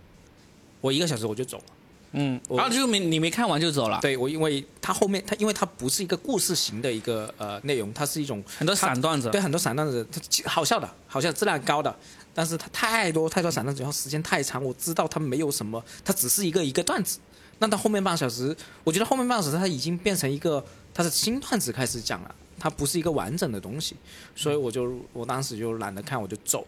[0.80, 1.64] 我一个小时我就走了。
[2.12, 9.30] 嗯，然后就没你没看完就走了，对我，因为他后面他因为它不是一个故事型的一个呃内容，它是一种很多散段子。
[9.30, 11.94] 对很多散段子，它好笑的，好笑质量高的，
[12.34, 17.20] 但是它太多太多散段子，然后时间太长，我知道它没有什么，它只是一个一个段子。
[17.60, 23.94] 那到后面半小时，我觉得后面半小时它已经变成一个它是新段子开始讲了，它不是一个完整的东西，
[24.34, 26.66] 所以我就我当时就懒得看，我就走。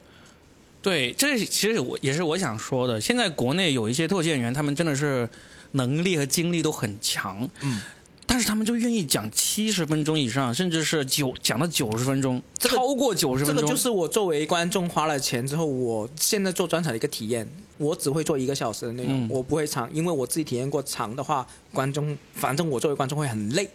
[0.83, 3.01] 对，这其实我也是我想说的。
[3.01, 5.29] 现在国内有一些脱口秀演员，他们真的是
[5.73, 7.49] 能力和精力都很强。
[7.61, 7.81] 嗯，
[8.27, 17.49] 但是他们就愿意讲七十分钟以上，甚至是九讲到九十分钟，这个超过九十分钟，这个就是我作为观众花了钱之后，我现在做专场的一个体验。
[17.79, 23.69] 我只会做一个小时的内容，嗯我不会长，因为我自己体验过长的话，观众反正我作为观众会很累。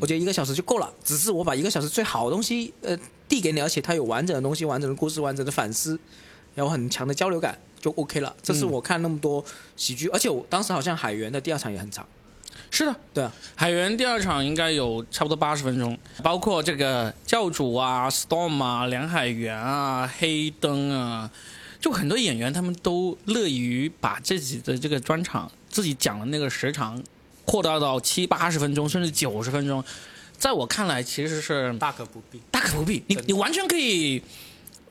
[0.00, 2.96] 我觉得一个小时就够了，只是我把一个小时最好的东西呃
[3.28, 5.98] 递给你，而且它有完整的东西、完整的故事、完整的反思，
[6.54, 8.34] 然后很强的交流感，就 OK 了。
[8.42, 9.44] 这是我看那么多
[9.76, 12.06] 喜剧，而且我当时好像海源的第二场也很长。
[12.70, 21.30] 是的，对啊，海源第二场应该有差不多八十分钟，包括这个教主啊、Storm 啊、梁海源啊、黑灯啊，
[21.80, 27.02] 就很多演员他们都乐于把自己的这个专场自己讲的那个时长
[27.44, 29.82] 扩大到七八十分钟，甚至九十分钟。
[30.38, 32.40] 在我看来，其实是大可不必。
[32.50, 34.22] 大可不必，你你完全可以，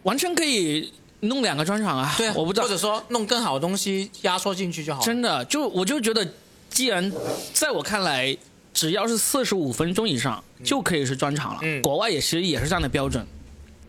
[0.04, 2.14] 完全可以弄两个专场啊！
[2.18, 5.06] 对啊，我不知道或，者说弄更好的东西压缩进去就好了。
[5.06, 6.28] 真的，就我就觉得，
[6.70, 7.12] 既然
[7.54, 8.36] 在我看来，
[8.74, 11.60] 只要是四十五分钟以上就可以是专场了。
[11.64, 13.26] 嗯国外也其实也是这样的标准，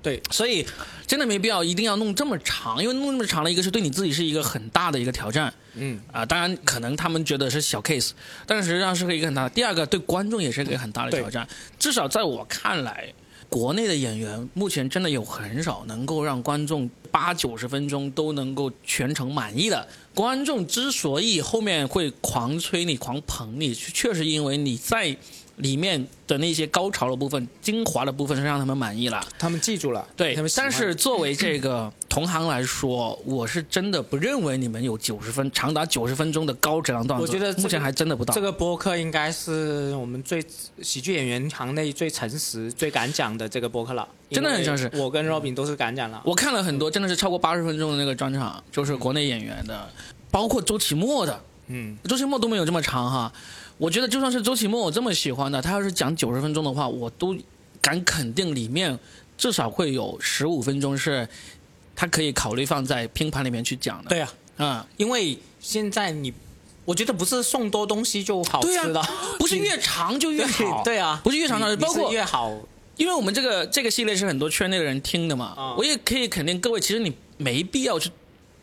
[0.03, 0.67] 对，所以
[1.07, 8.11] 真的没必要一定要弄这么长，因为弄那么长了，一个是对你自己是一个很大的一个挑战嗯，啊、当然可能他们觉得是小 case，
[8.47, 9.51] 但是实际上是一个很大的。
[9.51, 13.11] 第二个对观众也是一个很大的挑战，至少在我看来。
[13.53, 19.87] 国内的演员目前真的有很少能够让观众八九十分钟都能够全程满意的。
[20.15, 25.15] 观众之所以后面会狂吹你、狂捧你，确实因为你在
[25.57, 29.25] 里面的那些高潮的部分、精华的部分是让他们满意了。
[29.39, 37.23] 他们记住了，对他们，但是作为这个同行来说，我是真的不认为你们有九十分长达九十分钟的高质量段子。
[37.23, 38.35] 我觉得这个目前还真的不到。
[38.35, 40.45] 这个播客应该是我们最
[40.81, 44.09] 喜剧演员行内最诚实、最敢讲的这个播客了。
[44.31, 46.23] 真的很诚实我跟 Robin 都是敢讲了。
[46.25, 49.87] 我看了很多，真的是超过八十分钟的那个专场，就是国内演员的，
[50.31, 53.33] 包括周奇墨的，嗯，周奇墨都没有这么长哈。
[53.79, 57.37] 我觉得就算是周奇墨我这么喜欢的，他要是讲九十分钟的话，我都
[57.81, 58.99] 敢肯定里面
[59.37, 61.29] 至少会有十五分钟是
[61.97, 64.09] 他可以考虑放在拼盘里面去讲的。
[64.11, 66.33] 对啊，嗯、因为现在你，
[66.85, 69.09] 我觉得不是送多东西就好对吃的，啊，
[69.39, 70.83] 不是越长就越好。
[70.85, 72.53] 对啊，不是越长的，你包括越好，
[72.97, 75.75] 因为我们这个这个系列是很多圈内的人听的嘛，啊。
[75.77, 78.11] 我也可以肯定各位，其实你没必要去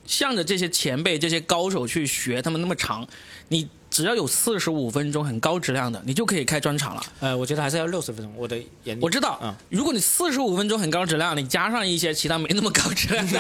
[0.06, 3.06] 向着这些前辈、这些高手去学他们那么长，
[3.50, 7.04] 你只要有四十五分钟很高质量的，你就可以开专场了。
[7.20, 8.34] 呃，我觉得还是要六十分钟。
[8.36, 13.40] 我的眼，我知道，嗯如果你四十五分钟很高质量，你加上一些其他没那么高质量的，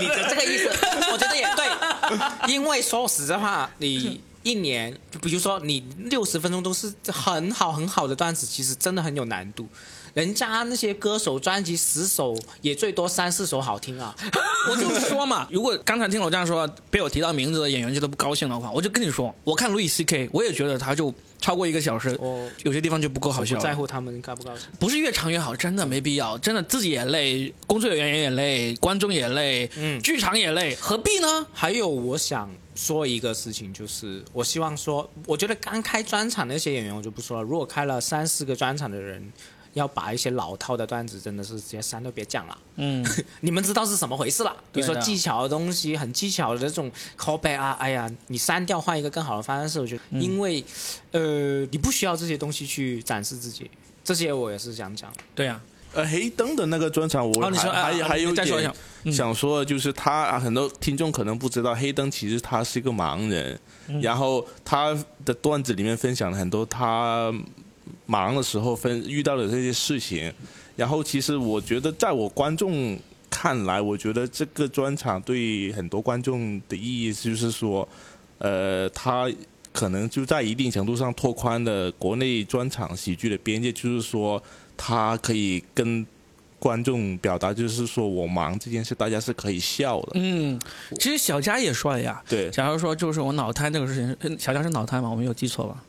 [0.00, 0.68] 你的这个意思，
[1.12, 9.68] 我觉得也对，因为说实在话，你一年，就比如说你六十分钟都是很好很好的段子，其实真的很有难度。
[10.16, 14.16] 人家那些歌手专辑十首也最多三四首好听啊，
[14.70, 23.56] 我就说嘛，如果刚才听我这样说，被我提到名字的演员就都不高兴的话，我就跟你说，我看路易 C K，我也觉得他就超过一个小时，哦有些地方就不够好笑。
[23.56, 24.66] 不在乎他们高不高兴。
[24.80, 31.46] 不是越长越好，真的没必要，真的自己也累，工作人员也累，观众也累，嗯剧场也累，何必呢？
[31.52, 39.30] 还有，我想说一个事情，就是我希望说，我觉得刚开专场那些演员我就不说了，如果开了三四个专场的人，
[39.76, 42.58] 要把一些老套的段子真的是直接删都别讲了。
[42.76, 43.06] 嗯，
[43.40, 44.56] 你们知道是什么回事了？
[44.72, 50.22] 比如说技巧的东西，很技巧的这种 callback 啊，哎呀，你删掉换一个更好的方式，我觉得，嗯。
[50.22, 50.64] 因为，
[51.12, 53.70] 呃，你不需要这些东西去展示自己，
[54.02, 55.12] 这些我也是想讲。
[55.12, 55.18] 的。
[55.34, 55.60] 对呀、
[55.92, 58.74] 呃，黑灯的那个专场，我哦你说还、啊啊还还有再说一下。
[59.04, 59.12] 嗯。
[59.12, 64.00] 想说的就是他啊，很多听众可能不知道，黑灯其实他是一个盲人，嗯。
[64.00, 67.30] 然后他的段子里面分享了很多他
[68.06, 70.32] 忙的时候分遇到的这些事情，
[70.76, 72.98] 然后其实我觉得在我观众
[73.30, 77.86] 看来，我觉得这个专场对很多观众的意义就是说，
[78.38, 79.30] 呃，他
[79.72, 84.42] 可能就在一定程度上拓宽了国内专场喜剧的边界，就是说
[84.76, 86.06] 他可以跟
[86.58, 90.12] 观众表达，就是说我忙这件事，大家是可以笑的。
[90.14, 90.58] 嗯，
[90.98, 95.10] 其实小佳也说了呀，对，假如说就是我脑瘫这个事情，嗯小佳是脑瘫吗？
[95.10, 95.84] 我没有记错吧？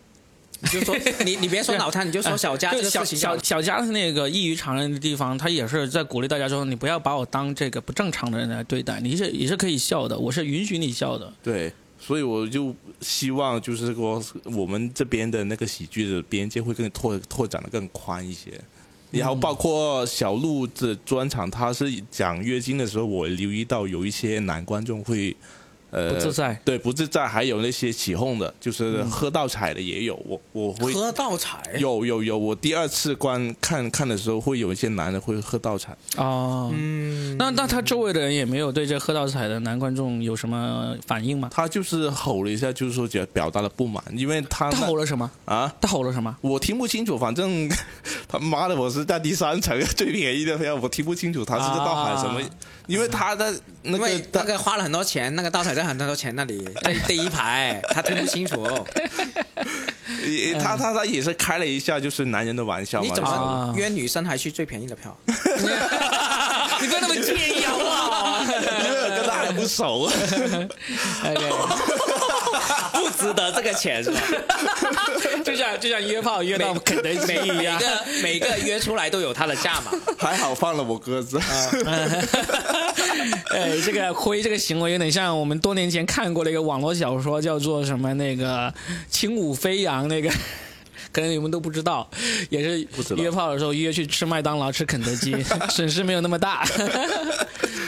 [0.62, 0.96] 你就说
[1.26, 11.32] 你你别说脑瘫，你就说小佳这个小小小佳的那个异于常人的地方，他也是在鼓励大家说，你不要把我当这个不正常的人来对待，你是也是可以笑的，我是允许你笑的。
[11.44, 18.52] 对，所以我就希望就是说，我们这边的那个喜剧的边界会更拓拓展的更宽一些。
[19.10, 25.34] 然后包括小鹿的专场，他是讲月经的时候，我留意到有一些男观众会
[25.92, 30.16] 呃不自在对不自在，还有那些起哄的，就是喝倒彩的也有。
[30.26, 35.96] 我我会喝倒彩，有有有，我第二次观看看的时候，会有一些男的会喝倒彩。
[36.18, 41.50] 哦，嗯，那那他周围的人也没有对这喝倒彩的男观众有什么反应吗？
[41.54, 45.30] 他就是吼了一下，就是说表表达了不满，因为他他吼了什么？
[45.46, 46.36] 啊，他吼了什么？
[46.42, 47.70] 我听不清楚，反正
[48.28, 52.50] 他妈的我是在第三层 最便宜的票，我听不清楚他是在倒喊什么，啊
[52.88, 58.68] 因为他的那因为个大概花了很多钱，那个倒彩在很多钱那里，在第一排，他听不清楚。
[60.26, 65.16] 也 他他他也是开了一下就是男人的玩笑嘛，你怎么约女生还去最便宜的票？
[66.82, 70.10] 你不要那么介意好不好因为我跟他还不熟
[73.08, 74.22] 不值得这个钱是吧？
[75.44, 77.80] 就像就像约炮约到肯德基一样。
[78.22, 79.92] 每个每个约出来都有他的价码。
[80.18, 81.46] 还好放了我鸽子啊。
[83.52, 88.68] 哎，这个辉这个行为有点像我们多年前看过的一个网络小说，叫做什么那个
[89.10, 90.30] 《轻舞飞扬》那个。
[91.10, 92.08] 可能你们都不知道，
[92.50, 95.36] 也是约炮的时候约去吃麦当劳、吃肯德基，
[95.70, 96.64] 损失没有那么大，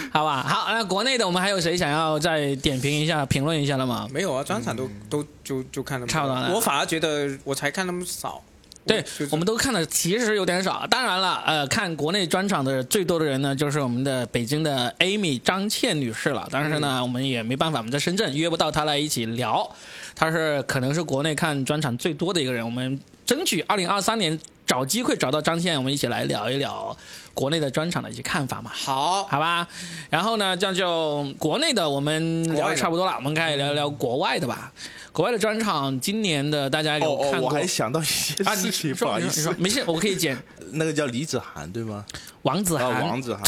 [0.13, 0.43] 好吧？
[0.43, 4.07] 好，那国内的我们还有谁想要再点评一下、评论一下的吗？
[4.11, 8.41] 没有啊，专场都都就就看那么多差不多了我反而觉得我才看那么少。
[8.87, 10.87] 对，我们都看的其实有点少。
[10.89, 16.47] 当然了，呃，看国内专场的最多的人呢，就是我们的北京的 Amy 张倩女士了。
[16.49, 19.69] 但是呢，我们也没办法，我们在深圳约不到她来一起聊。
[20.15, 22.65] 她是可能是国内看专场最多的一个人。
[22.65, 26.95] 我们争取二零二三年找机会找到张倩，我们一起来聊一聊
[27.39, 28.69] 国内的专场的一些看法嘛。
[28.73, 29.65] 好，好吧，
[30.09, 34.73] 然后呢，这样就国内的我们聊的的差不多了，我们开始聊聊国外的吧。
[35.13, 37.49] 国外的专场，今年的大家哦有看哦，我？
[37.49, 40.37] 还想到一件啊，你事情，说不好意思说，没事，我可以剪。
[40.73, 42.03] 那个叫李子涵对吗？
[42.05, 42.05] 啊，
[42.41, 43.43] 王子涵，王子涵。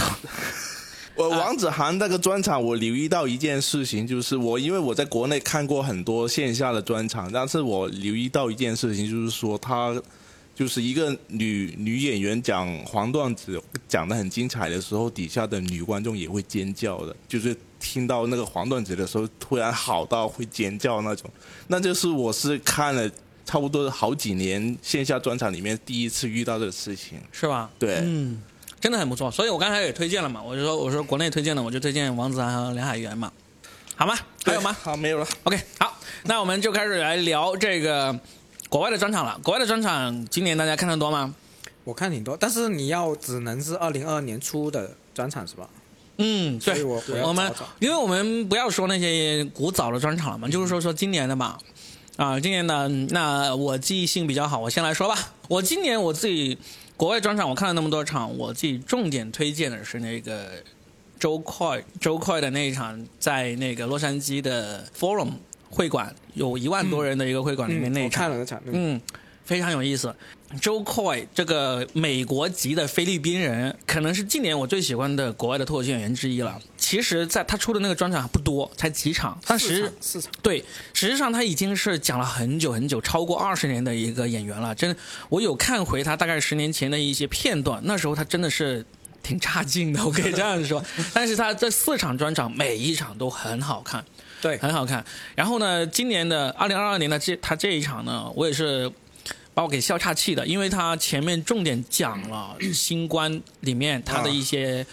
[1.16, 9.94] 我王子涵那个专场，我留意到一件事情，就是我因为我在国内看过很多线下的专场，但是我留意到一件事情，就是说他
[10.54, 21.30] 就是一个女女演员讲黄段子讲的很精彩的时候，底下的女观众也会尖叫的，就是听到那个黄段子的时候，突然好到会尖叫那种。
[21.68, 23.10] 那就是我是看了
[23.46, 27.18] 差不多好几年线下专场里面第一次遇到这个事情。
[27.32, 27.70] 是吧？
[27.80, 28.42] 对，嗯，
[28.80, 29.32] 真的很不错。
[29.32, 33.32] 所以我刚才也推荐了嘛，我就说我说国内推荐的，我就推荐王子涵和梁海源嘛，
[33.96, 34.16] 好吗？
[34.46, 35.28] 还有吗好，没有了。
[35.44, 38.20] ？OK，好，那我们就开始来聊这个
[38.72, 39.38] 国外的专场了。
[39.44, 41.36] 国外的专场今年大家看得多吗？
[41.84, 45.70] 我看挺多，但是你要只能是二零二二年初的专场是吧？
[46.20, 46.82] 嗯，对，
[47.22, 51.58] 我们因为我们不要说那些古早的专场了嘛，就是说说今年的嘛。
[52.16, 55.18] 啊，今年的那我记忆性比较好，我先来说吧。
[55.50, 56.58] 我今年我自己
[56.96, 60.50] 国外专场我看了那么多场，我自己重点推荐的是那个
[61.20, 65.32] 周快周快的那一场，在那个洛杉矶的 Forum
[65.72, 69.02] 会馆，有一万多人的一个会馆里面那一场嗯我看，了那场，嗯，嗯
[69.44, 70.14] 非常有意思。
[70.60, 76.60] Joe Coy 这个美国籍的菲律宾人，可能是近年我最喜欢的国外的脱口秀演员之一了。
[76.78, 80.62] 其实，在他出的那个专场不多，才几场，但市实场市场对，
[80.94, 84.76] 实际上他已经是讲了很久很久，超过二十年的一个演员了。
[84.76, 84.94] 真，
[85.30, 88.86] 我有看回他大概十年前的一些片段，那时候他真的是
[89.24, 90.84] 挺差劲的，我可以这样说。
[91.14, 94.04] 但是他这四场专场每一场都很好看，
[94.42, 95.06] 对很好看。
[95.36, 98.92] 然后呢，今年的二零二二年的这他这一场呢，我也是
[99.54, 104.86] 把我给笑岔气的，因为他前面重点讲了新冠里面他的一些、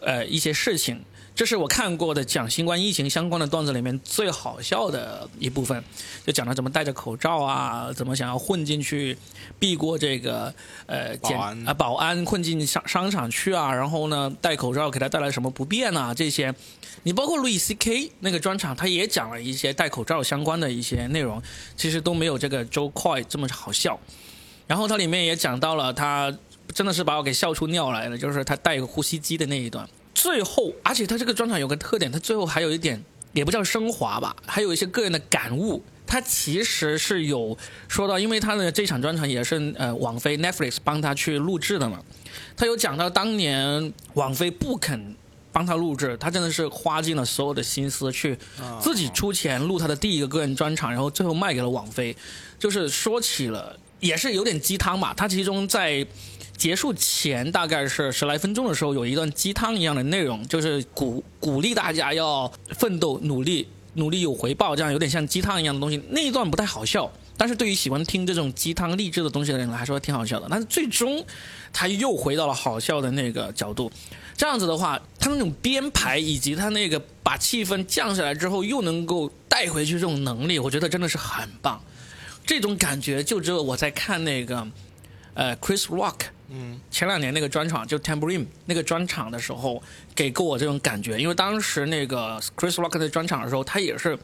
[0.00, 1.00] 呃一些事情。
[1.36, 5.80] 这是我看过的讲新冠疫情相关的段子里面最好笑的一部分，
[6.26, 9.16] 就讲了怎么戴着口罩啊，怎么想要混进去，
[9.56, 10.52] 避过这个
[10.86, 16.52] 呃检保安啊保安混进商商场去啊，然后呢戴口罩给他带来什么不便啊这些。
[17.02, 21.42] 你包括路易 C K 那个专场，他也讲了一些戴口罩相关的一些内容，
[21.76, 23.98] 其实都没有这个 Joe Coy 这么好笑。
[24.66, 26.36] 然后它里面也讲到了他
[26.74, 29.88] 真的是把我给笑出尿来了，就是他戴个呼吸机的那一段。
[30.14, 35.82] 最后，而且他这个专场有个特点，他最后还有一点也不叫升华吧，还有一些个人的感悟。
[36.06, 42.02] 他其实是有说到，因为他的这场专场也是呃网飞 Netflix 帮他去录制的嘛，
[42.56, 45.14] 他有讲到当年网飞不肯
[45.58, 48.38] 帮他录制，他真的是花尽了所有的心思去
[48.80, 52.16] 自己出钱录他的第一个个人专场，然后最后卖给了网飞，
[52.60, 55.12] 就是说起了也是有点鸡汤吧。
[55.16, 56.06] 他其中在
[56.56, 66.00] 结束前大概是十来分钟的时候，有一段鸡汤一样的内容，就是鼓鼓励大家要奋斗、努力、努力有回报，这样有点像鸡汤一样的东西。
[66.10, 70.48] 那一段不太好笑，但是对于喜欢听这种鸡汤励志的东西的人来说，挺好笑的。
[70.50, 71.24] 但是最终，
[71.72, 73.90] 他又回到了好笑的那个角度。
[74.36, 81.80] 这样子的话，他那种编排以及他那个把气氛降下来之后，又能够带回去这种能力，我觉得真的是很棒。
[82.44, 84.66] 这种感觉就只有我在看那个，
[85.34, 89.82] 呃，Chris Rock，嗯，前两年那个专场就 Tambourine 那个专场的时候，
[90.14, 91.18] 给过我这种感觉。
[91.18, 94.18] 因为当时那个 Chris Rock 在专场的时候，他也是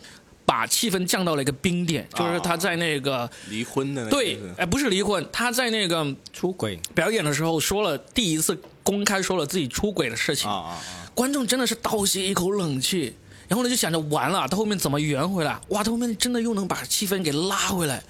[0.46, 11.10] 把气氛降到了一个冰点，就是他在那个离婚的那个对，哎，不是离婚，他在那个出轨，表演的时候说了第一次公开说了自己出轨的事情，啊啊啊！
[11.14, 13.14] 观众真的是倒吸一口冷气，
[13.48, 15.58] 然后呢就想着完了，他后面怎么圆回来？
[15.68, 18.02] 哇，他后面真的又能把气氛给拉回来。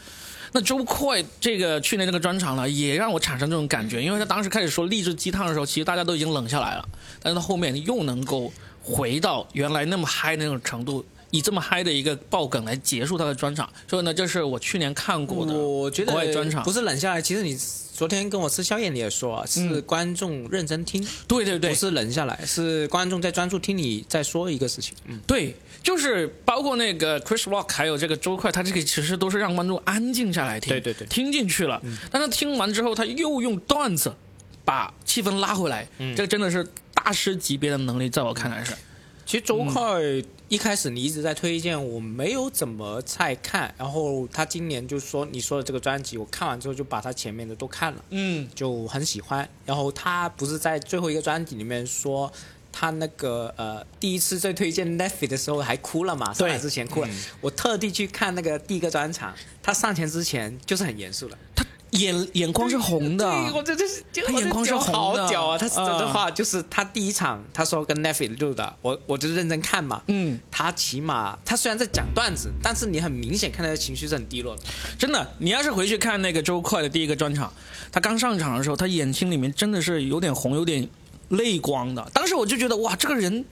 [0.56, 6.88] 那周快这个去年这个专场呢，也让我产生这种感觉，因为他当时开始说励志鸡汤的时候，其实大家都已经冷下来了，
[7.20, 11.04] 但是他后面又能够回到原来那么嗨的那种程度，
[11.34, 16.62] 以这么嗨的一个爆梗来结束他的专场，所以呢，这是我去年看过的我觉得国外专场。
[16.62, 17.58] 不是冷下来，其实你
[17.92, 21.70] 昨天跟我吃宵夜你也说啊，是观众认真听，对对对。
[21.70, 24.94] 不，是冷下来，是观众在专注听你在说一个事情。
[25.06, 31.04] 嗯，对，就是包括那个 Chris Rock 还有这个周快，他这个其实都是让观众安静下来听，对对对。
[31.08, 31.82] 听进去了。
[32.12, 34.14] 但他听完之后，他又用段子
[34.64, 36.14] 把气氛拉回来，嗯。
[36.14, 36.64] 这个真的是
[36.94, 38.72] 大师级别的能力，在我看来是。
[39.26, 39.82] 其实周快
[40.54, 48.04] 一开始你一直在推荐，我没有怎么在看，然后他今年就说你说的这个专辑，我看完之后就把他前面的都看了。
[48.10, 49.48] 嗯，就很喜欢。
[49.66, 52.32] 然后他不是在最后一个专辑里面说，
[52.70, 57.08] 他那个呃第一次在推荐 Neffy 的时候还哭了嘛，上来之前哭了。
[57.40, 61.36] 我特地去看那个第一个专场，他上前之前就是很严肃的。
[61.94, 65.58] 眼眼眶是红的，对我这这是就他眼眶是红的好屌啊！
[65.58, 70.02] 他这嗯这话就是他第一场他说跟 Neffy 录的，我我就认真看嘛。
[70.08, 74.62] 嗯，他起码他虽然在讲段子，但是你很明显看他的情绪是很低落的。
[74.98, 77.52] 真的，你要是回去看那个周快的第一个专场，
[77.92, 80.88] 他刚上场的时候，他眼睛里面真的是有点红，有点
[81.28, 82.10] 泪光的。
[82.12, 83.44] 当时我就觉得，哇，这个人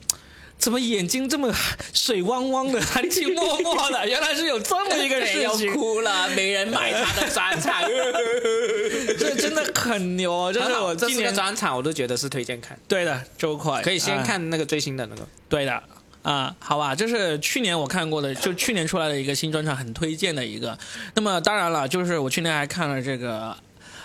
[0.62, 1.52] 怎么眼睛这么
[1.92, 4.08] 水汪汪的，含情脉脉的？
[4.08, 7.82] 原来是有这么一个 事要情，哭了，没人买他的专场。
[9.18, 10.52] 这真的很牛啊！
[10.52, 15.26] 这是我这今年专场，我都觉得是推荐看，对的周快，可以先啊看那个最新的那个。
[15.48, 15.82] 对的。
[16.22, 20.78] 啊、好吧，这是去年我看过的，就去年出来的一个新专场，很推荐的一个。
[21.16, 23.56] 那么当然了，就是我去年还看了这个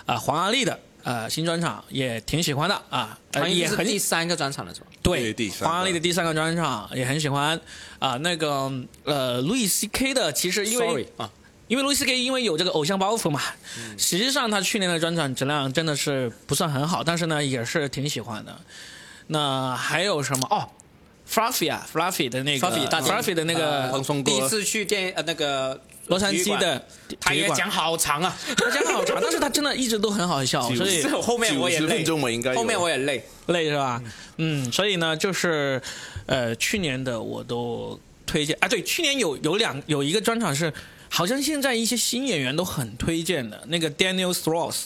[0.08, 4.88] 啊、黄阿丽的呃新专场，也挺喜欢的啊，呃好像是也很第三个专场了是吧？
[5.02, 7.58] 对对第三个黄阿丽的第三个专场也很喜欢
[8.00, 8.70] 啊、那个
[9.06, 11.32] 呃路易 C K 的，其实因为 Sorry 啊，
[11.70, 13.42] 因为路易 C K 因为有这个偶像包袱嘛，
[13.80, 18.60] 嗯实际上他去年的专场质量真的是不算很好，但是呢也是挺喜欢的。
[19.28, 20.70] 那还有什么哦
[21.30, 26.88] ？Fluffy 啊，Fluffy 的那个 Fluffy 的那个第一次去电呃那个洛杉矶的
[27.20, 33.24] 他也讲好长啊，他讲好长，但是他真的一直都很好笑， 所以后面我也累九十分，钟我应该后面我也累。
[33.48, 34.02] 累是吧？
[34.38, 35.82] 嗯，所以呢，就是
[36.26, 38.68] 呃，去年的我都推荐啊。
[38.68, 40.74] 对，去年有有两有一个专场是，
[41.10, 44.84] 好像现在一些新演员都很推荐的，那个 Daniel Strauss。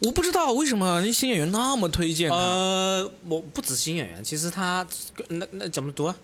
[0.00, 2.36] 我不知道为什么那新演员那么推荐他。
[2.36, 4.86] 呃，我不止新演员，其实他
[5.28, 6.14] 那那怎么读啊？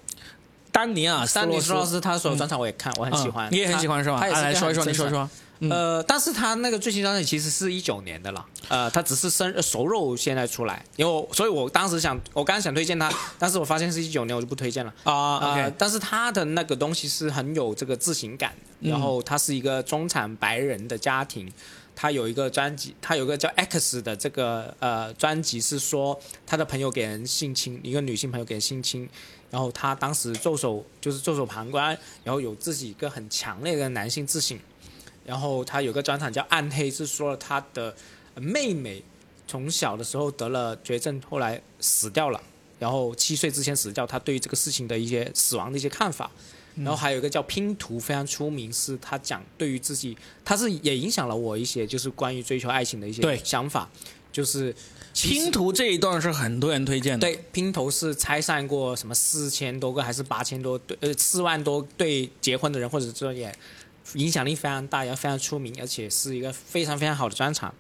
[0.75, 3.49] 丹尼尔·斯丹尼洛斯洛斯他所有专场我也看，我很喜欢。
[3.49, 4.19] 嗯你也很喜欢是吧？
[4.19, 5.31] 他也来说一说，你说说。
[5.61, 14.93] 嗯呃，但是他那个最新专辑其实是一九年的了，呃，他只是生呃熟肉现在出来，因为我所以我当时想，我刚刚想推荐他，但是我发现是一九年，我就不推荐了。
[15.05, 21.51] 啊呃但是他的那个东西是很有这个自省感，然后他是一个中产白人的家庭，
[21.95, 29.09] 他有一个专辑，他有个叫 X 的这个呃专辑是说他的朋友给人性侵，一个女性朋友给人性侵，
[29.55, 34.59] 然后他当时袖手就是袖手旁观，然后有自己一个很强烈的男性自省，
[35.25, 37.95] 然后他有个专场叫暗黑，是说了他的
[38.35, 39.01] 妹妹
[39.47, 42.43] 从小的时候得了绝症，后来死掉了。
[42.81, 46.29] 然后七岁之前死掉，他对于这个事情的一些死亡的一些看法。
[46.75, 53.89] 然后还有一个叫拼图，非常出名，是他讲对于自己，他是也影响了我一些，就是关于追求爱情的一些想法，
[54.33, 54.75] 就是
[55.15, 57.27] 拼图这一段是很多人推荐的。
[57.27, 63.57] 对，拼图是拆散过什么四千多个还是八千多对呃四万多对结婚的人，或者说也
[64.15, 67.73] 影响力非常大，也非常出名，而且是一个非常非常好的专场。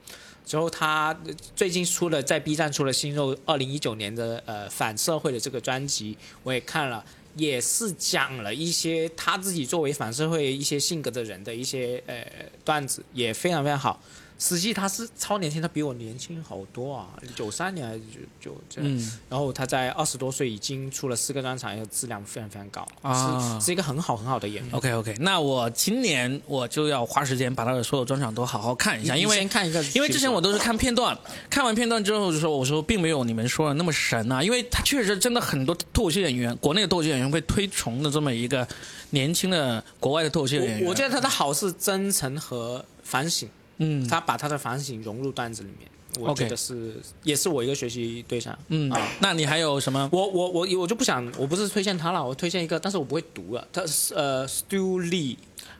[0.47, 1.18] 之后他
[1.57, 7.05] 最近出了在 B 站出了新肉二零一九年的呃反社会的这个专辑，我也看了，
[7.35, 12.24] 也是讲了一些他自己作为反社会一些性格的人的一些呃
[12.64, 14.01] 段子，也非常非常好。
[14.39, 18.97] 实际他是超年轻，他比我年轻好多啊，九三年还是九九这样。
[18.97, 24.72] 嗯然后他在二十多岁已经出了四个专场，然后质量非常非常高，啊是是一个很好很好的演员。
[24.72, 31.16] OK OK，那我今年我就要花时间把他的所有专场都好好看一下，因为先看一个，因为之前我都是看片段，
[31.49, 38.66] 看完片段之后就说，我说并没有你们说的那么神啊，因为他确实真的很多脱口秀演员，国内的脱口秀演员会推崇的这么一个
[39.11, 40.82] 年轻的国外的脱口秀演员。
[40.82, 44.06] 我我觉得他的好是真诚和反省，嗯。
[44.08, 48.56] 他把他的反省融入段子里面，我觉得是也是我一个学习对象。
[48.68, 50.08] 嗯啊，那你还有什么？
[50.12, 53.66] 我我我我就不想，我不是推荐他了，我推荐一个，但是我不会读了。
[53.72, 55.36] 他是呃，Stu Lee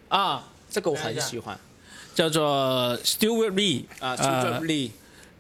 [0.09, 1.59] 啊，这个我很喜欢。
[2.15, 4.91] 叫做 Stewart Lee 啊呃，Stu Lee，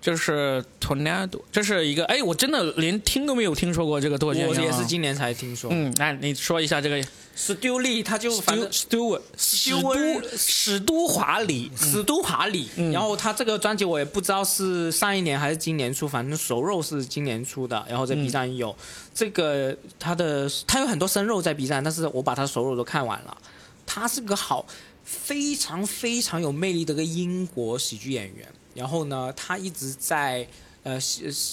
[0.04, 4.54] 就是 Tornado，这是一个哎，我真的连听都没有听说过这个脱口秀演我。
[4.54, 5.70] 也是今年才听说。
[5.72, 7.02] 嗯，那你说一下这个。
[7.34, 18.76] Stu Lee 他就反正 Stewart 史都史都华里，史都华里，然后他这个专辑我也不知道是上一年还是今年出，反正熟肉是今年出的，然后在 B 站有、
[19.12, 23.36] 这个他的他有很多生肉在 B 站，但是我把他熟肉都看完了，
[23.84, 24.64] 他是个好
[25.02, 30.46] 非常非常有魅力的一个英国喜剧演员，然后呢，他一直在
[30.82, 30.98] 呃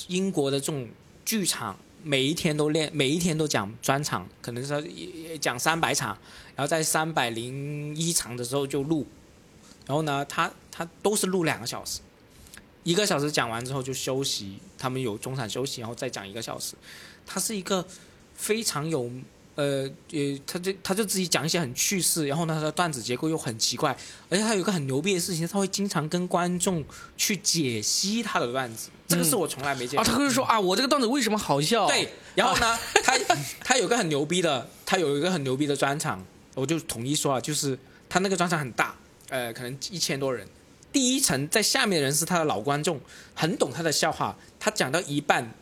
[0.07, 0.87] 英国的这种
[1.23, 1.77] 剧场。
[2.03, 6.17] 每一天都练，每一天都讲专场，可能是讲三百场，
[6.55, 9.05] 然后在三百零一场的时候就录，
[9.85, 11.99] 然后呢，他他都是录两个小时，
[12.81, 16.73] 一个小时讲完之后就休息，他们有中场休息，然后再讲一个小时。
[17.23, 17.85] 他是一个
[18.33, 19.07] 非常有
[19.55, 23.95] 呃呃，他就他就自己讲一些很趣事，然后呢，他的段子结构又很奇怪，
[24.29, 26.83] 而且他有一个很牛逼的事情，他会经常跟观众
[27.17, 30.13] 去解析他的段子，这个是我从来没见啊，过。
[30.13, 31.85] 他会说啊，我这个段子为什么好笑？
[31.87, 33.17] 对，然后呢，他
[33.63, 36.25] 他有个很牛逼的，他有一个很牛逼的专场，
[36.55, 37.77] 我就统一说啊，就是
[38.07, 38.95] 他那个专场很大，
[39.29, 40.47] 呃，可能一千多人。
[40.93, 42.99] 第一层在下面的人是他的老观众，
[43.33, 44.37] 很懂他的笑话。
[44.59, 45.53] 他讲到一半，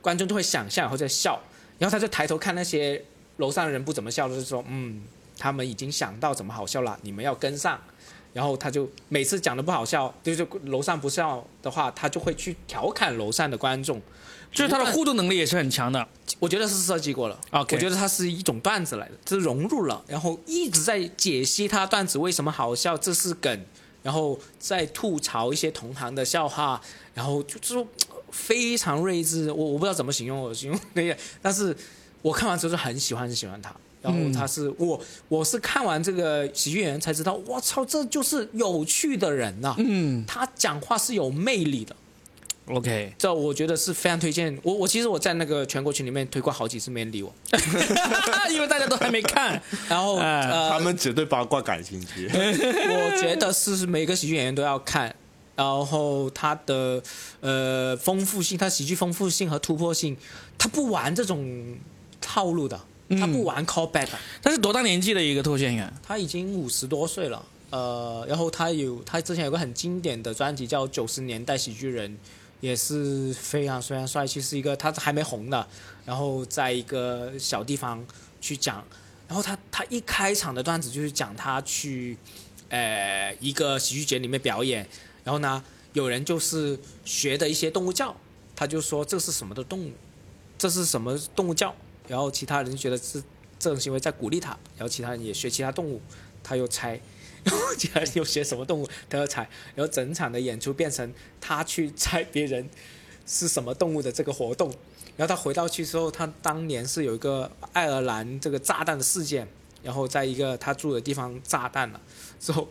[0.00, 1.38] 观众就会想象然后在笑，
[1.78, 3.04] 然后他就抬头看那些
[3.40, 5.02] 楼上的人不怎么笑，就是说，嗯，
[5.36, 7.80] 他们已经想到怎么好笑了，你们要跟上。
[8.32, 14.00] 然后他就每次讲的不好笑，就是楼上不笑的话，他就会去调侃楼上的观众，
[14.52, 16.06] 就是他的互动能力也是很强的。
[16.38, 17.36] 我觉得是设计过了。
[17.50, 23.66] OK 我觉得他是一种段子来的，这是融入了，然后一直在解析他段子为什么好笑，这是梗，
[24.04, 26.80] 然后再吐槽一些同行的笑话，
[27.14, 27.84] 然后就就
[28.30, 29.50] 非常睿智。
[29.50, 31.76] 我我不知道怎么形容，我形容那个，但是
[32.22, 33.74] 我看完之后就很喜欢很喜欢他。
[34.02, 34.98] 然后他是、我，
[35.28, 41.94] 我是看完这个喜剧演员才知道，我操，这就是有趣的人呐、嗯他讲话是有魅力的。
[42.64, 44.58] ，OK，这我觉得是非常推荐。
[44.62, 47.30] 我我其实我在那个全国群里面推过好几次，没人理我。
[48.50, 49.60] 因为大家都还没看。
[49.86, 52.26] 然后哎 呃，他们只对八卦感兴趣。
[52.32, 55.14] 我觉得是每个喜剧演员都要看，
[55.56, 57.02] 然后他的
[57.40, 60.16] 呃丰富性，他喜剧丰富性和突破性，
[60.56, 61.76] 他不玩这种
[62.30, 62.80] 套路的，
[63.18, 64.18] 他不玩 callback 的。
[64.40, 65.92] 他是多大年纪的一个脱口秀演员？
[66.00, 72.08] 他已经五十多岁了，呃，然后他有他之前有个很经典的专辑叫《九十年代喜剧人》，
[72.60, 75.66] 也是非常非常帅气，是一个他还没红的，
[76.06, 78.06] 然后在一个小地方
[78.40, 78.84] 去讲，
[79.26, 82.16] 然后他他一开场的段子就是讲他去，
[82.68, 84.86] 呃，一个喜剧节里面表演，
[85.24, 85.60] 然后呢，
[85.94, 88.14] 有人就是学的一些动物叫，
[88.54, 89.90] 他就说这是什么的动物，
[90.56, 91.74] 这是什么动物叫，
[92.10, 93.22] 然后其他人觉得是
[93.56, 96.02] 这种行为在鼓励他，然后其他人也学其他动物，
[96.42, 97.00] 他又猜，
[97.44, 102.68] 然后其他人又学什么动物，他又猜，然后整场的演出变成他去猜别人
[103.24, 104.68] 是什么动物的这个活动，
[105.16, 109.46] 然后他回到去之后，他当年是有一个爱尔兰这个炸弹的事件，
[109.84, 112.00] 然后在一个他住的地方炸弹了
[112.40, 112.68] 之后。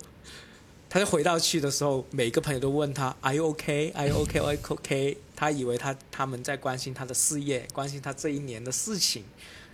[0.90, 3.94] 他就回到去的时候，每个朋友都问他 “Are you okay?
[3.94, 4.26] Are you?
[4.34, 9.24] Are you okay?” 他以为他他们在关心他的事业，关心他这一年的事情，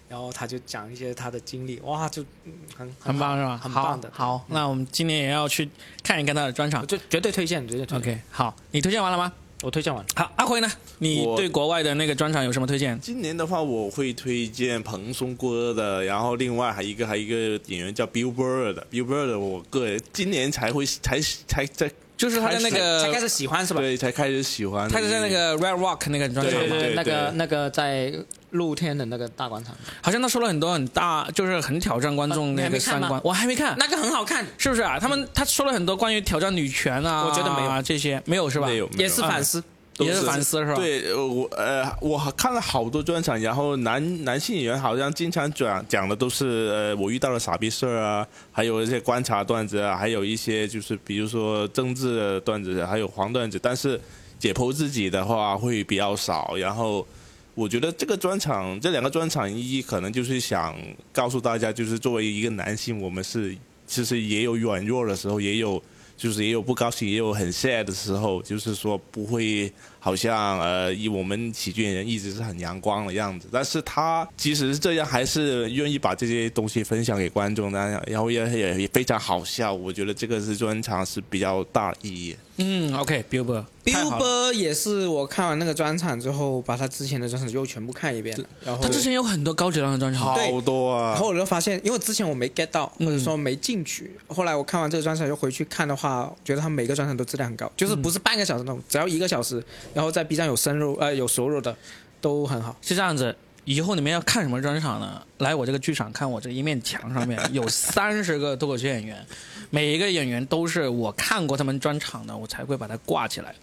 [0.09, 3.57] 然后他就讲一些他的经历，哇，就嗯很很棒是吧？
[3.57, 4.11] 很棒的。
[4.13, 5.69] 好，好那我们今年也要去
[6.03, 6.85] 看一看他的专场。
[6.85, 8.13] 就绝对推荐，绝对推荐。
[8.13, 9.31] OK，好，你推荐完了吗？
[9.65, 10.05] 我推荐完。
[10.15, 10.71] 好，阿辉呢？
[10.99, 12.99] 你对国外的那个专场有什么推荐？
[13.01, 23.79] 今年的话，我会推荐蓬松哥的，然后另外还一个还有一个演员叫 Bill Burr 的，Bill Burr 的，我个人今年才会才才在就是他的那个，才开始喜欢是吧？
[23.81, 28.13] 对才开始喜欢，他是在那个 Red Rock 那个专场嘛，对对那个那个在
[28.55, 33.21] 露天的那个大广场，好像他说了很多很大，就是很挑战观众那还没看吗个三观。
[33.23, 34.97] 我还没看，那个很好看，是不是啊？
[34.99, 38.67] 他们他说了很多关于挑战女权啊，我觉得没有这些，没有是吧？
[38.67, 39.63] 没有也是反思。
[39.97, 53.97] 都也是反思是吧？，对，呃我呃，我看了好多专场，然后男男性演员好像经常讲讲的都是呃，我遇到了傻逼事儿啊，还有一些观察段子啊，还有一些就是比如说政治的段子，还有黄段子，但是
[54.37, 56.57] 解剖自己的话会比较少。
[56.57, 57.07] 然后
[57.55, 60.77] 我觉得这个专场，这两个专场意义可能就是想
[61.11, 65.81] 告诉大家，就是作为一个男性，我们是其实也有软弱的时候，也有。
[66.17, 69.69] 就是也有不高兴，也有很 sad 的时候，就是说不会
[70.05, 79.73] 好像呃，以我们喜剧演员一直是很阳光的样子，但是他即使是这样，还是愿意把这些东西分享给观众，然然后也也也非常好笑。
[79.73, 82.35] 我觉得这个是专场是比较大意义。
[82.57, 88.45] 嗯，OK，Billboard，太好了 Billboard 也是我看完那个专场之后，把他之前的专场又全部看一遍了。
[88.63, 91.19] 然后他之前有很多高质量的专场，好多啊然！
[91.19, 94.09] 后我就发现，因为之前我没 get 到，嗯或者说没进去。
[94.27, 99.61] 后来我看完这个专场又回去看的话，觉得他每个专场都质量很高，就是不是半个小时那种，只要一个小时，
[99.95, 101.75] 然后在 B 站有深入呃有熟肉的，
[102.21, 102.77] 都很好。
[102.83, 103.35] 是这样子。
[103.63, 105.19] 以后你们要看什么专场呢？
[105.39, 109.25] 来我这个剧场看我这一面墙上面 有三十个脱口秀演员，
[109.71, 113.55] 每一个演员都是我看过他们专场的，我才会把它挂起来。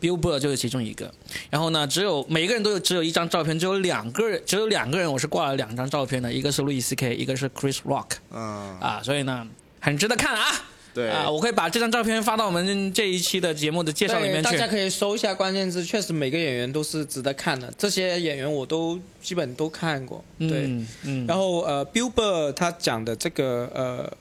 [0.00, 1.12] Billboard 就是其中一个。
[1.50, 9.46] 然后呢，只有每个人都有只有一张照片，只有两个人，只有两个人我是挂了两张照片的，一个是路易 C K，一个是 Chris Rock 嗯，啊，所以呢
[9.78, 10.46] 很值得看啊。
[10.92, 14.56] 对啊，我可以把这张照片发到我们这一期的节目的介绍里面去大。
[14.56, 17.72] 家可以搜一下关键字，确实每个演员都是值得看的。
[17.78, 20.66] 这些演员我都基本都看过，对。
[20.66, 24.12] 嗯嗯，然后呃，Billboard 他讲的这个呃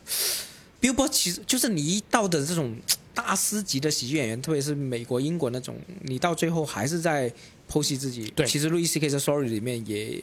[0.80, 2.76] ，Billboard 其实就是你一到的这种
[3.14, 7.32] 大师级的喜剧演员，特别是美国、英国那种，你到最后还是在
[7.70, 8.32] 剖析自己。
[8.36, 10.22] 对其实路易 C K 在 Sorry 里面也，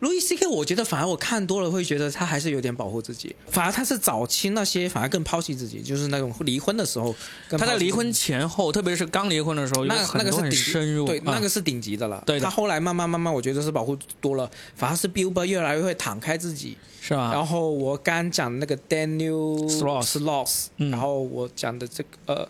[0.00, 7.14] 路易 C K 我觉得反而我看多了会觉得他还是有点保护自己，反而他是早期那些反而更抛弃自己，就是那种离婚的时候
[7.50, 12.22] 他在离婚前后，特别是刚离婚的时候，那那个是顶深入，对，啊那个是顶级的了。
[12.26, 16.76] 对他后来慢慢慢慢，我觉得是保护多了，反而是 Billboard 越来越会敞开自己。
[16.98, 17.30] 是吧？
[17.32, 22.48] 然后我刚讲那个 Daniel Sloss 然后我讲的这个呃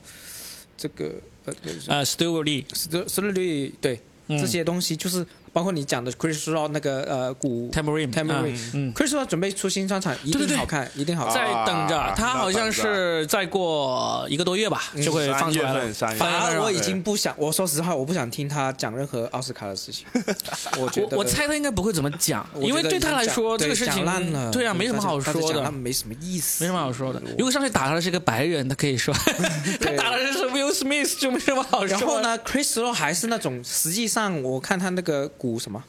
[0.78, 1.12] 这个
[1.44, 1.52] 呃
[1.88, 11.34] 呃，Stewart Lee，斯斯律对嗯这些东西，就是包括你讲的 Chris Rock 那个呃鼓 Tambourine，Tambourine 啊嗯，Chris Rock 准备出新专场，一定好看，一定好看。
[11.34, 15.92] 在等着啊，他好像是再过一个多月吧，就会放出来了。
[16.18, 20.06] 反而我已经不想，我说实话，我不想听他讲任何奥斯卡的事情。
[20.78, 27.20] 我觉得我 我猜他应该不会怎么讲，因为对他来说这个事情烂了，对啊，没什么好说的没什么意思，没什么好说的。
[27.38, 29.14] 如果上去打他的是个白人，他可以说；
[29.80, 31.96] 他打的是 Will Smith，就没什么好说的。
[31.96, 35.82] 然后呢，Chris Rock 还是那种，实际上我看他那个鼓什么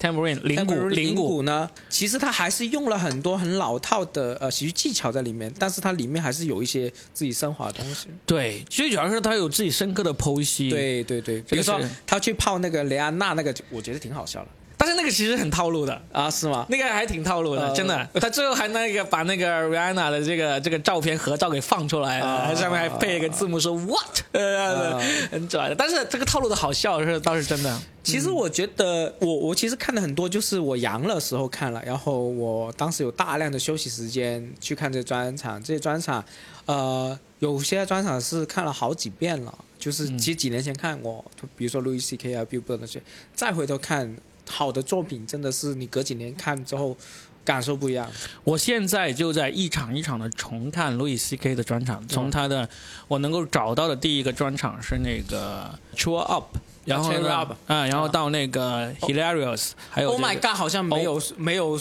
[0.00, 8.08] ，Tambourine 铃鼓，铃铃鼓，呢，其实他还是用了很多很老套的呃喜剧技巧在里面，但是它里面还是有一些自己升华的东西。
[8.26, 14.48] 对，最主要是他有自己深刻的剖析。，对对对，比如说他去泡那个雷安娜那个，我觉得挺好笑的
[14.84, 15.98] 但是那个其实很套路的。
[16.12, 16.66] 啊，是吗？
[16.68, 18.06] 那个还挺套路的，呃真的。
[18.20, 25.74] 他最后还那个把那个 Rihanna 的这个这个照片合照给放出来了，啊上面还配一个字幕说 What，呃，很拽的。
[25.74, 27.80] 但是这个套路的好笑是倒是真的。
[28.02, 36.22] 其实我觉得，我我其实看的很多，就是我阳了时候看了，然后我当时有大量的休息时间去看这专场，这些专场，
[36.66, 43.00] 呃，有些专场是看了好几遍了，就是其实几年前看过，就比如说路易 C K 啊、Billboard 那些，
[43.34, 44.14] 再回头看
[44.48, 46.96] 好的作品，真的是你隔几年看之后
[47.44, 48.10] 感受不一样。
[48.42, 52.68] 我现在就在一场一场的重看路易 C K 的专场，从他的
[53.08, 61.78] 我能够找到的第一个专场是那个 Cheer Up，然后呢啊，然后到那个 Hilarious，还有 Oh my god，好像没有、没有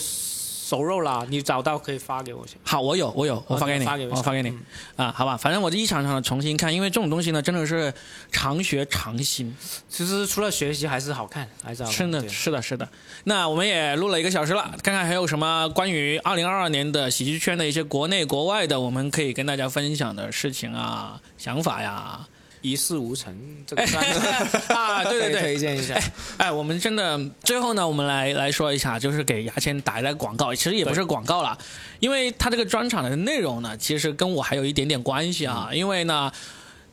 [0.74, 2.58] 熟肉啦，你找到可以发给我先。
[2.64, 7.94] 好，我有，我有，我发给你，哦发给我我发给你嗯啊，好吧，反正我就一场一场的重新看，因为这种东西呢，真的是
[8.32, 9.56] 常学常新，
[9.88, 12.00] 其实除了学习还是好看，还是好看。
[12.00, 12.90] 真的是的，是的。
[13.26, 22.28] 那我们也录了一个小时了，看看还有什么关于二零二二年的喜剧圈的一些国内国外的，我们可以跟大家分享的事情啊、想法呀。
[22.64, 23.32] 一事无成，
[23.68, 24.04] 这个专
[24.76, 25.94] 啊，对对对，推荐一下。
[26.38, 31.56] 哎，我们真的最后呢，我们来来说一下，就是给牙签打一个广告，其实也不是广告啦，
[32.00, 36.32] 因为他这个专场的内容呢，其实跟我还有一点点关系啊，因为呢。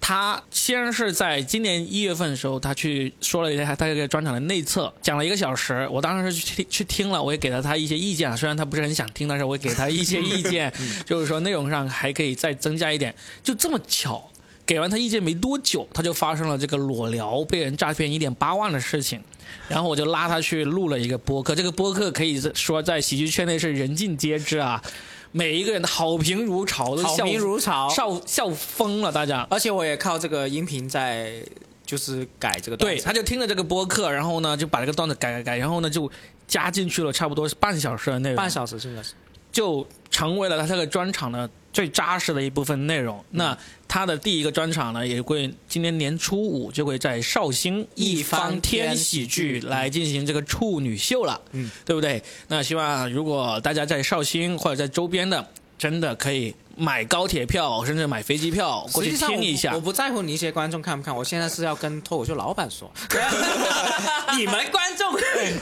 [0.02, 5.86] 他先是在今年一月份的时候，他去说了一下他这个专场的内测，讲了一个小时。
[5.92, 10.72] 我当时是去听去听了，我也给了他一些意见，虽然他不是很想听，但是我也给他一些意见，
[11.04, 13.14] 就是说内容上还可以再增加一点。
[13.42, 14.26] 就这么巧，
[14.70, 19.20] 给完他意见没多久，他就发生了这个裸聊被人诈骗一点八万的事情。
[19.66, 24.80] 然后我就拉他去录了一个播客，这个播客可以说在喜剧圈内是人尽皆知啊，
[25.32, 29.44] 每一个人的好评如潮，都好笑评如潮，笑笑疯了，大家。
[29.50, 31.44] 而且我也靠这个音频在
[31.84, 36.08] 就是改这个段子对，他就听了这个播客，然后呢就把这个段子改改改，然后呢就
[36.46, 39.14] 加进去了差不多是半小时的内容，半小时现在是
[39.52, 43.24] 就成为了他这个专场的最扎实的一部分内容。
[43.30, 52.22] 那他的第一个专场呢，也会今年年初五就会在绍兴一方天喜剧来进行这个处女秀了，嗯，对不对？
[52.48, 55.46] 那希望如果大家在绍兴或者在周边的，
[55.78, 59.80] 真的可以买高铁票，甚至买飞机票过去听一下我。
[59.80, 62.90] 不在乎你一些观众看不看，我现在是要跟脱口秀老板说，
[64.36, 65.14] 你们观众，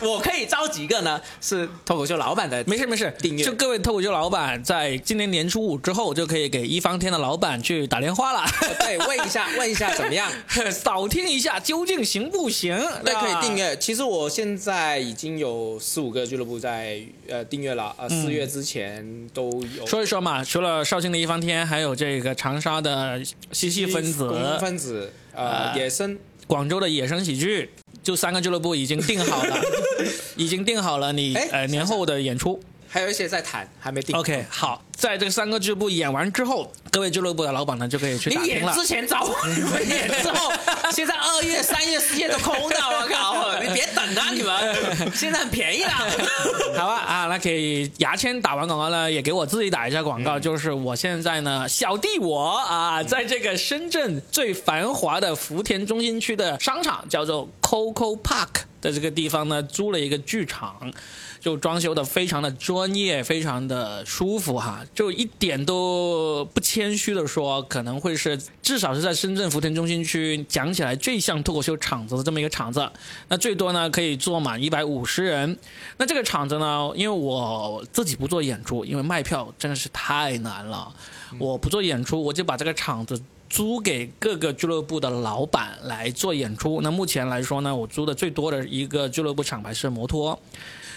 [0.08, 1.20] 我可以招几个呢？
[1.40, 8.44] 是脱口秀老板的，没事没事，订阅就各位脱口秀老板，在今年年初五之后，就可以给一方天的老板去打电话了，
[8.80, 10.30] 对，问一下问一下怎么样？
[10.72, 12.78] 扫听一下究竟行不行？
[13.04, 13.56] 对，可以啊订。
[13.56, 13.76] 阅。
[13.78, 19.84] 其实我现在已经有四五个俱乐部在呃订阅了，呃，四月之前都有。
[19.84, 23.20] 说一说嘛，除了绍兴的一方天，还有这个长沙的
[23.52, 27.70] 嬉戏分子、公分子，呃，野生，广州的野生喜剧，
[28.02, 29.60] 就三个俱乐部已经定好了，
[30.36, 32.60] 已经定好了你哎呃年后的演出。
[32.88, 34.16] 还有一些在谈，还没定。
[34.16, 38.40] OK，好，在这三个俱乐部演完之后，各位俱乐部的老板呢就可以去打。
[38.40, 40.52] 你演之前找我，你们演之后，
[40.92, 43.60] 现在二月、三月、四月都空的，我靠！
[43.60, 46.06] 你别等啊，你们现在很便宜啦。
[46.76, 60.92] 好吧啊，那可以牙签打完广告呢，也给我自己打一下广告，就是我现在呢，小弟我啊，在这个深圳最繁华的福田中心区的商场叫做 Coco Park 的这个地方呢，租了一个剧场。
[61.40, 72.90] 就装修的非常的专业，非常的舒服哈，就一点都不谦虚的说，可能会是至少是在深圳福田中心区讲起来最像脱口秀场子的这么一个场子。
[73.28, 75.56] 那最多呢可以坐满一百五十人。
[75.96, 80.92] 那这个场子呢，因为我自己不做演出，因为卖票真的是太难了，
[81.38, 83.22] 我不做演出，我就把这个场子。
[83.48, 86.80] 租给各个俱乐部的老板来做演出。
[86.82, 90.38] 那目前来说呢，我租的最多的一个俱乐部厂牌是摩托。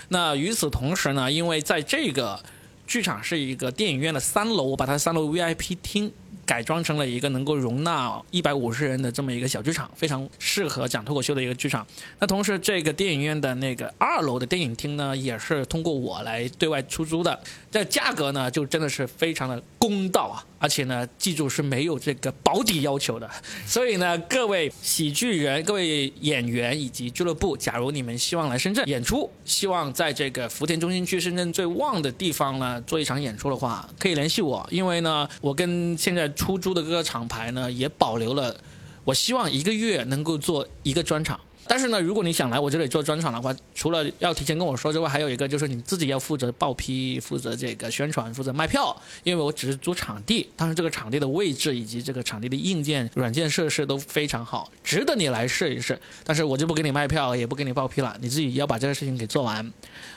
[0.10, 2.38] 那与此同时呢，因为在这个
[2.86, 6.12] 剧场是一个电影院的三楼，我把它三楼 VIP 厅
[6.46, 11.88] 改装成了一个能够容纳一百五十人的这么一个小剧场，非常适合讲脱口秀的一个剧场。
[12.20, 17.40] 那同时，这个电影院的那个二楼的电影厅呢，也是通过我来对外出租的。
[17.70, 23.28] 这价格呢，就真的是非常的公道啊，而且呢，记住是没有这个保底要求的。
[23.66, 38.56] 所以呢，各位喜剧人、各位演员以及俱乐部，假如你们希望来深圳演出，希望在这个福田中心区深圳最旺的地方呢做一场演出的话，可以联系我，因为呢，我跟现在出租的各个厂牌呢也保留了，
[39.04, 41.40] 我希望一个月能够做一个专场。
[41.72, 48.94] 但是呢，如果你想来我这里做专场的话，除了要提前跟我说之外，还有一个就是你自己要负责报批、负责这个宣传、负责卖票，
[49.24, 55.98] 因为我只是租场地，但是这个场地的位置以及这个场地的硬件、软件设施都非常好，值得你来试一试。
[56.26, 59.72] 但是我就不给你卖票，也不给你报批了，你自己要把这个事情给做完。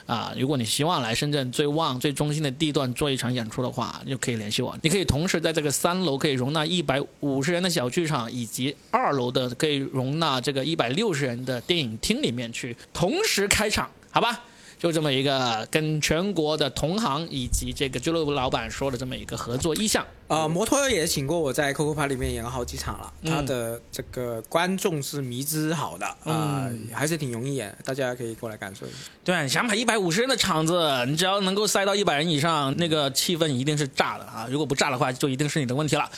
[0.06, 4.76] 啊，如果你希望来深圳最旺、最中心的地段做一场演出的话，就可以联系我。
[4.82, 14.40] 你可以同时在这个三楼可以容纳一百五十人的小剧场，以及二楼的可以容纳这个一百六十人的电影厅里面去同时开场，好吧？
[14.84, 20.04] 就这么一个跟全国的同行以及这个俱乐部老板说的这么一个合作意向。
[20.28, 28.96] 呃，摩托也请过我在 Coco Park 里面演了好几场了，嗯他的这个观众是迷之好的，啊、嗯还是挺容易演，大家可以过来感受一下。
[29.24, 34.46] 对，想买一百五十人的场子，你只要能够塞到一百人以上，那个气氛一定是炸的啊！
[34.50, 36.10] 如果不炸的话，就一定是你的问题了。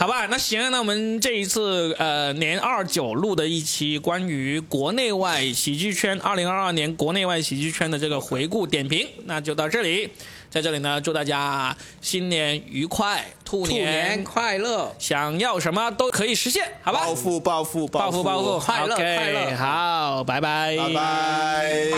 [0.00, 10.08] 好吧那行那我们这一次呃年二九录的一期关于国内外喜剧圈二零二二年国内外喜剧圈的这个回顾点评那就到这里。
[10.48, 14.90] 在这里呢祝大家新年愉快兔年快乐。
[14.98, 20.78] 想要什么都可以实现好吧暴富暴富暴富暴富快乐快乐好拜拜。
[20.78, 21.90] 拜拜。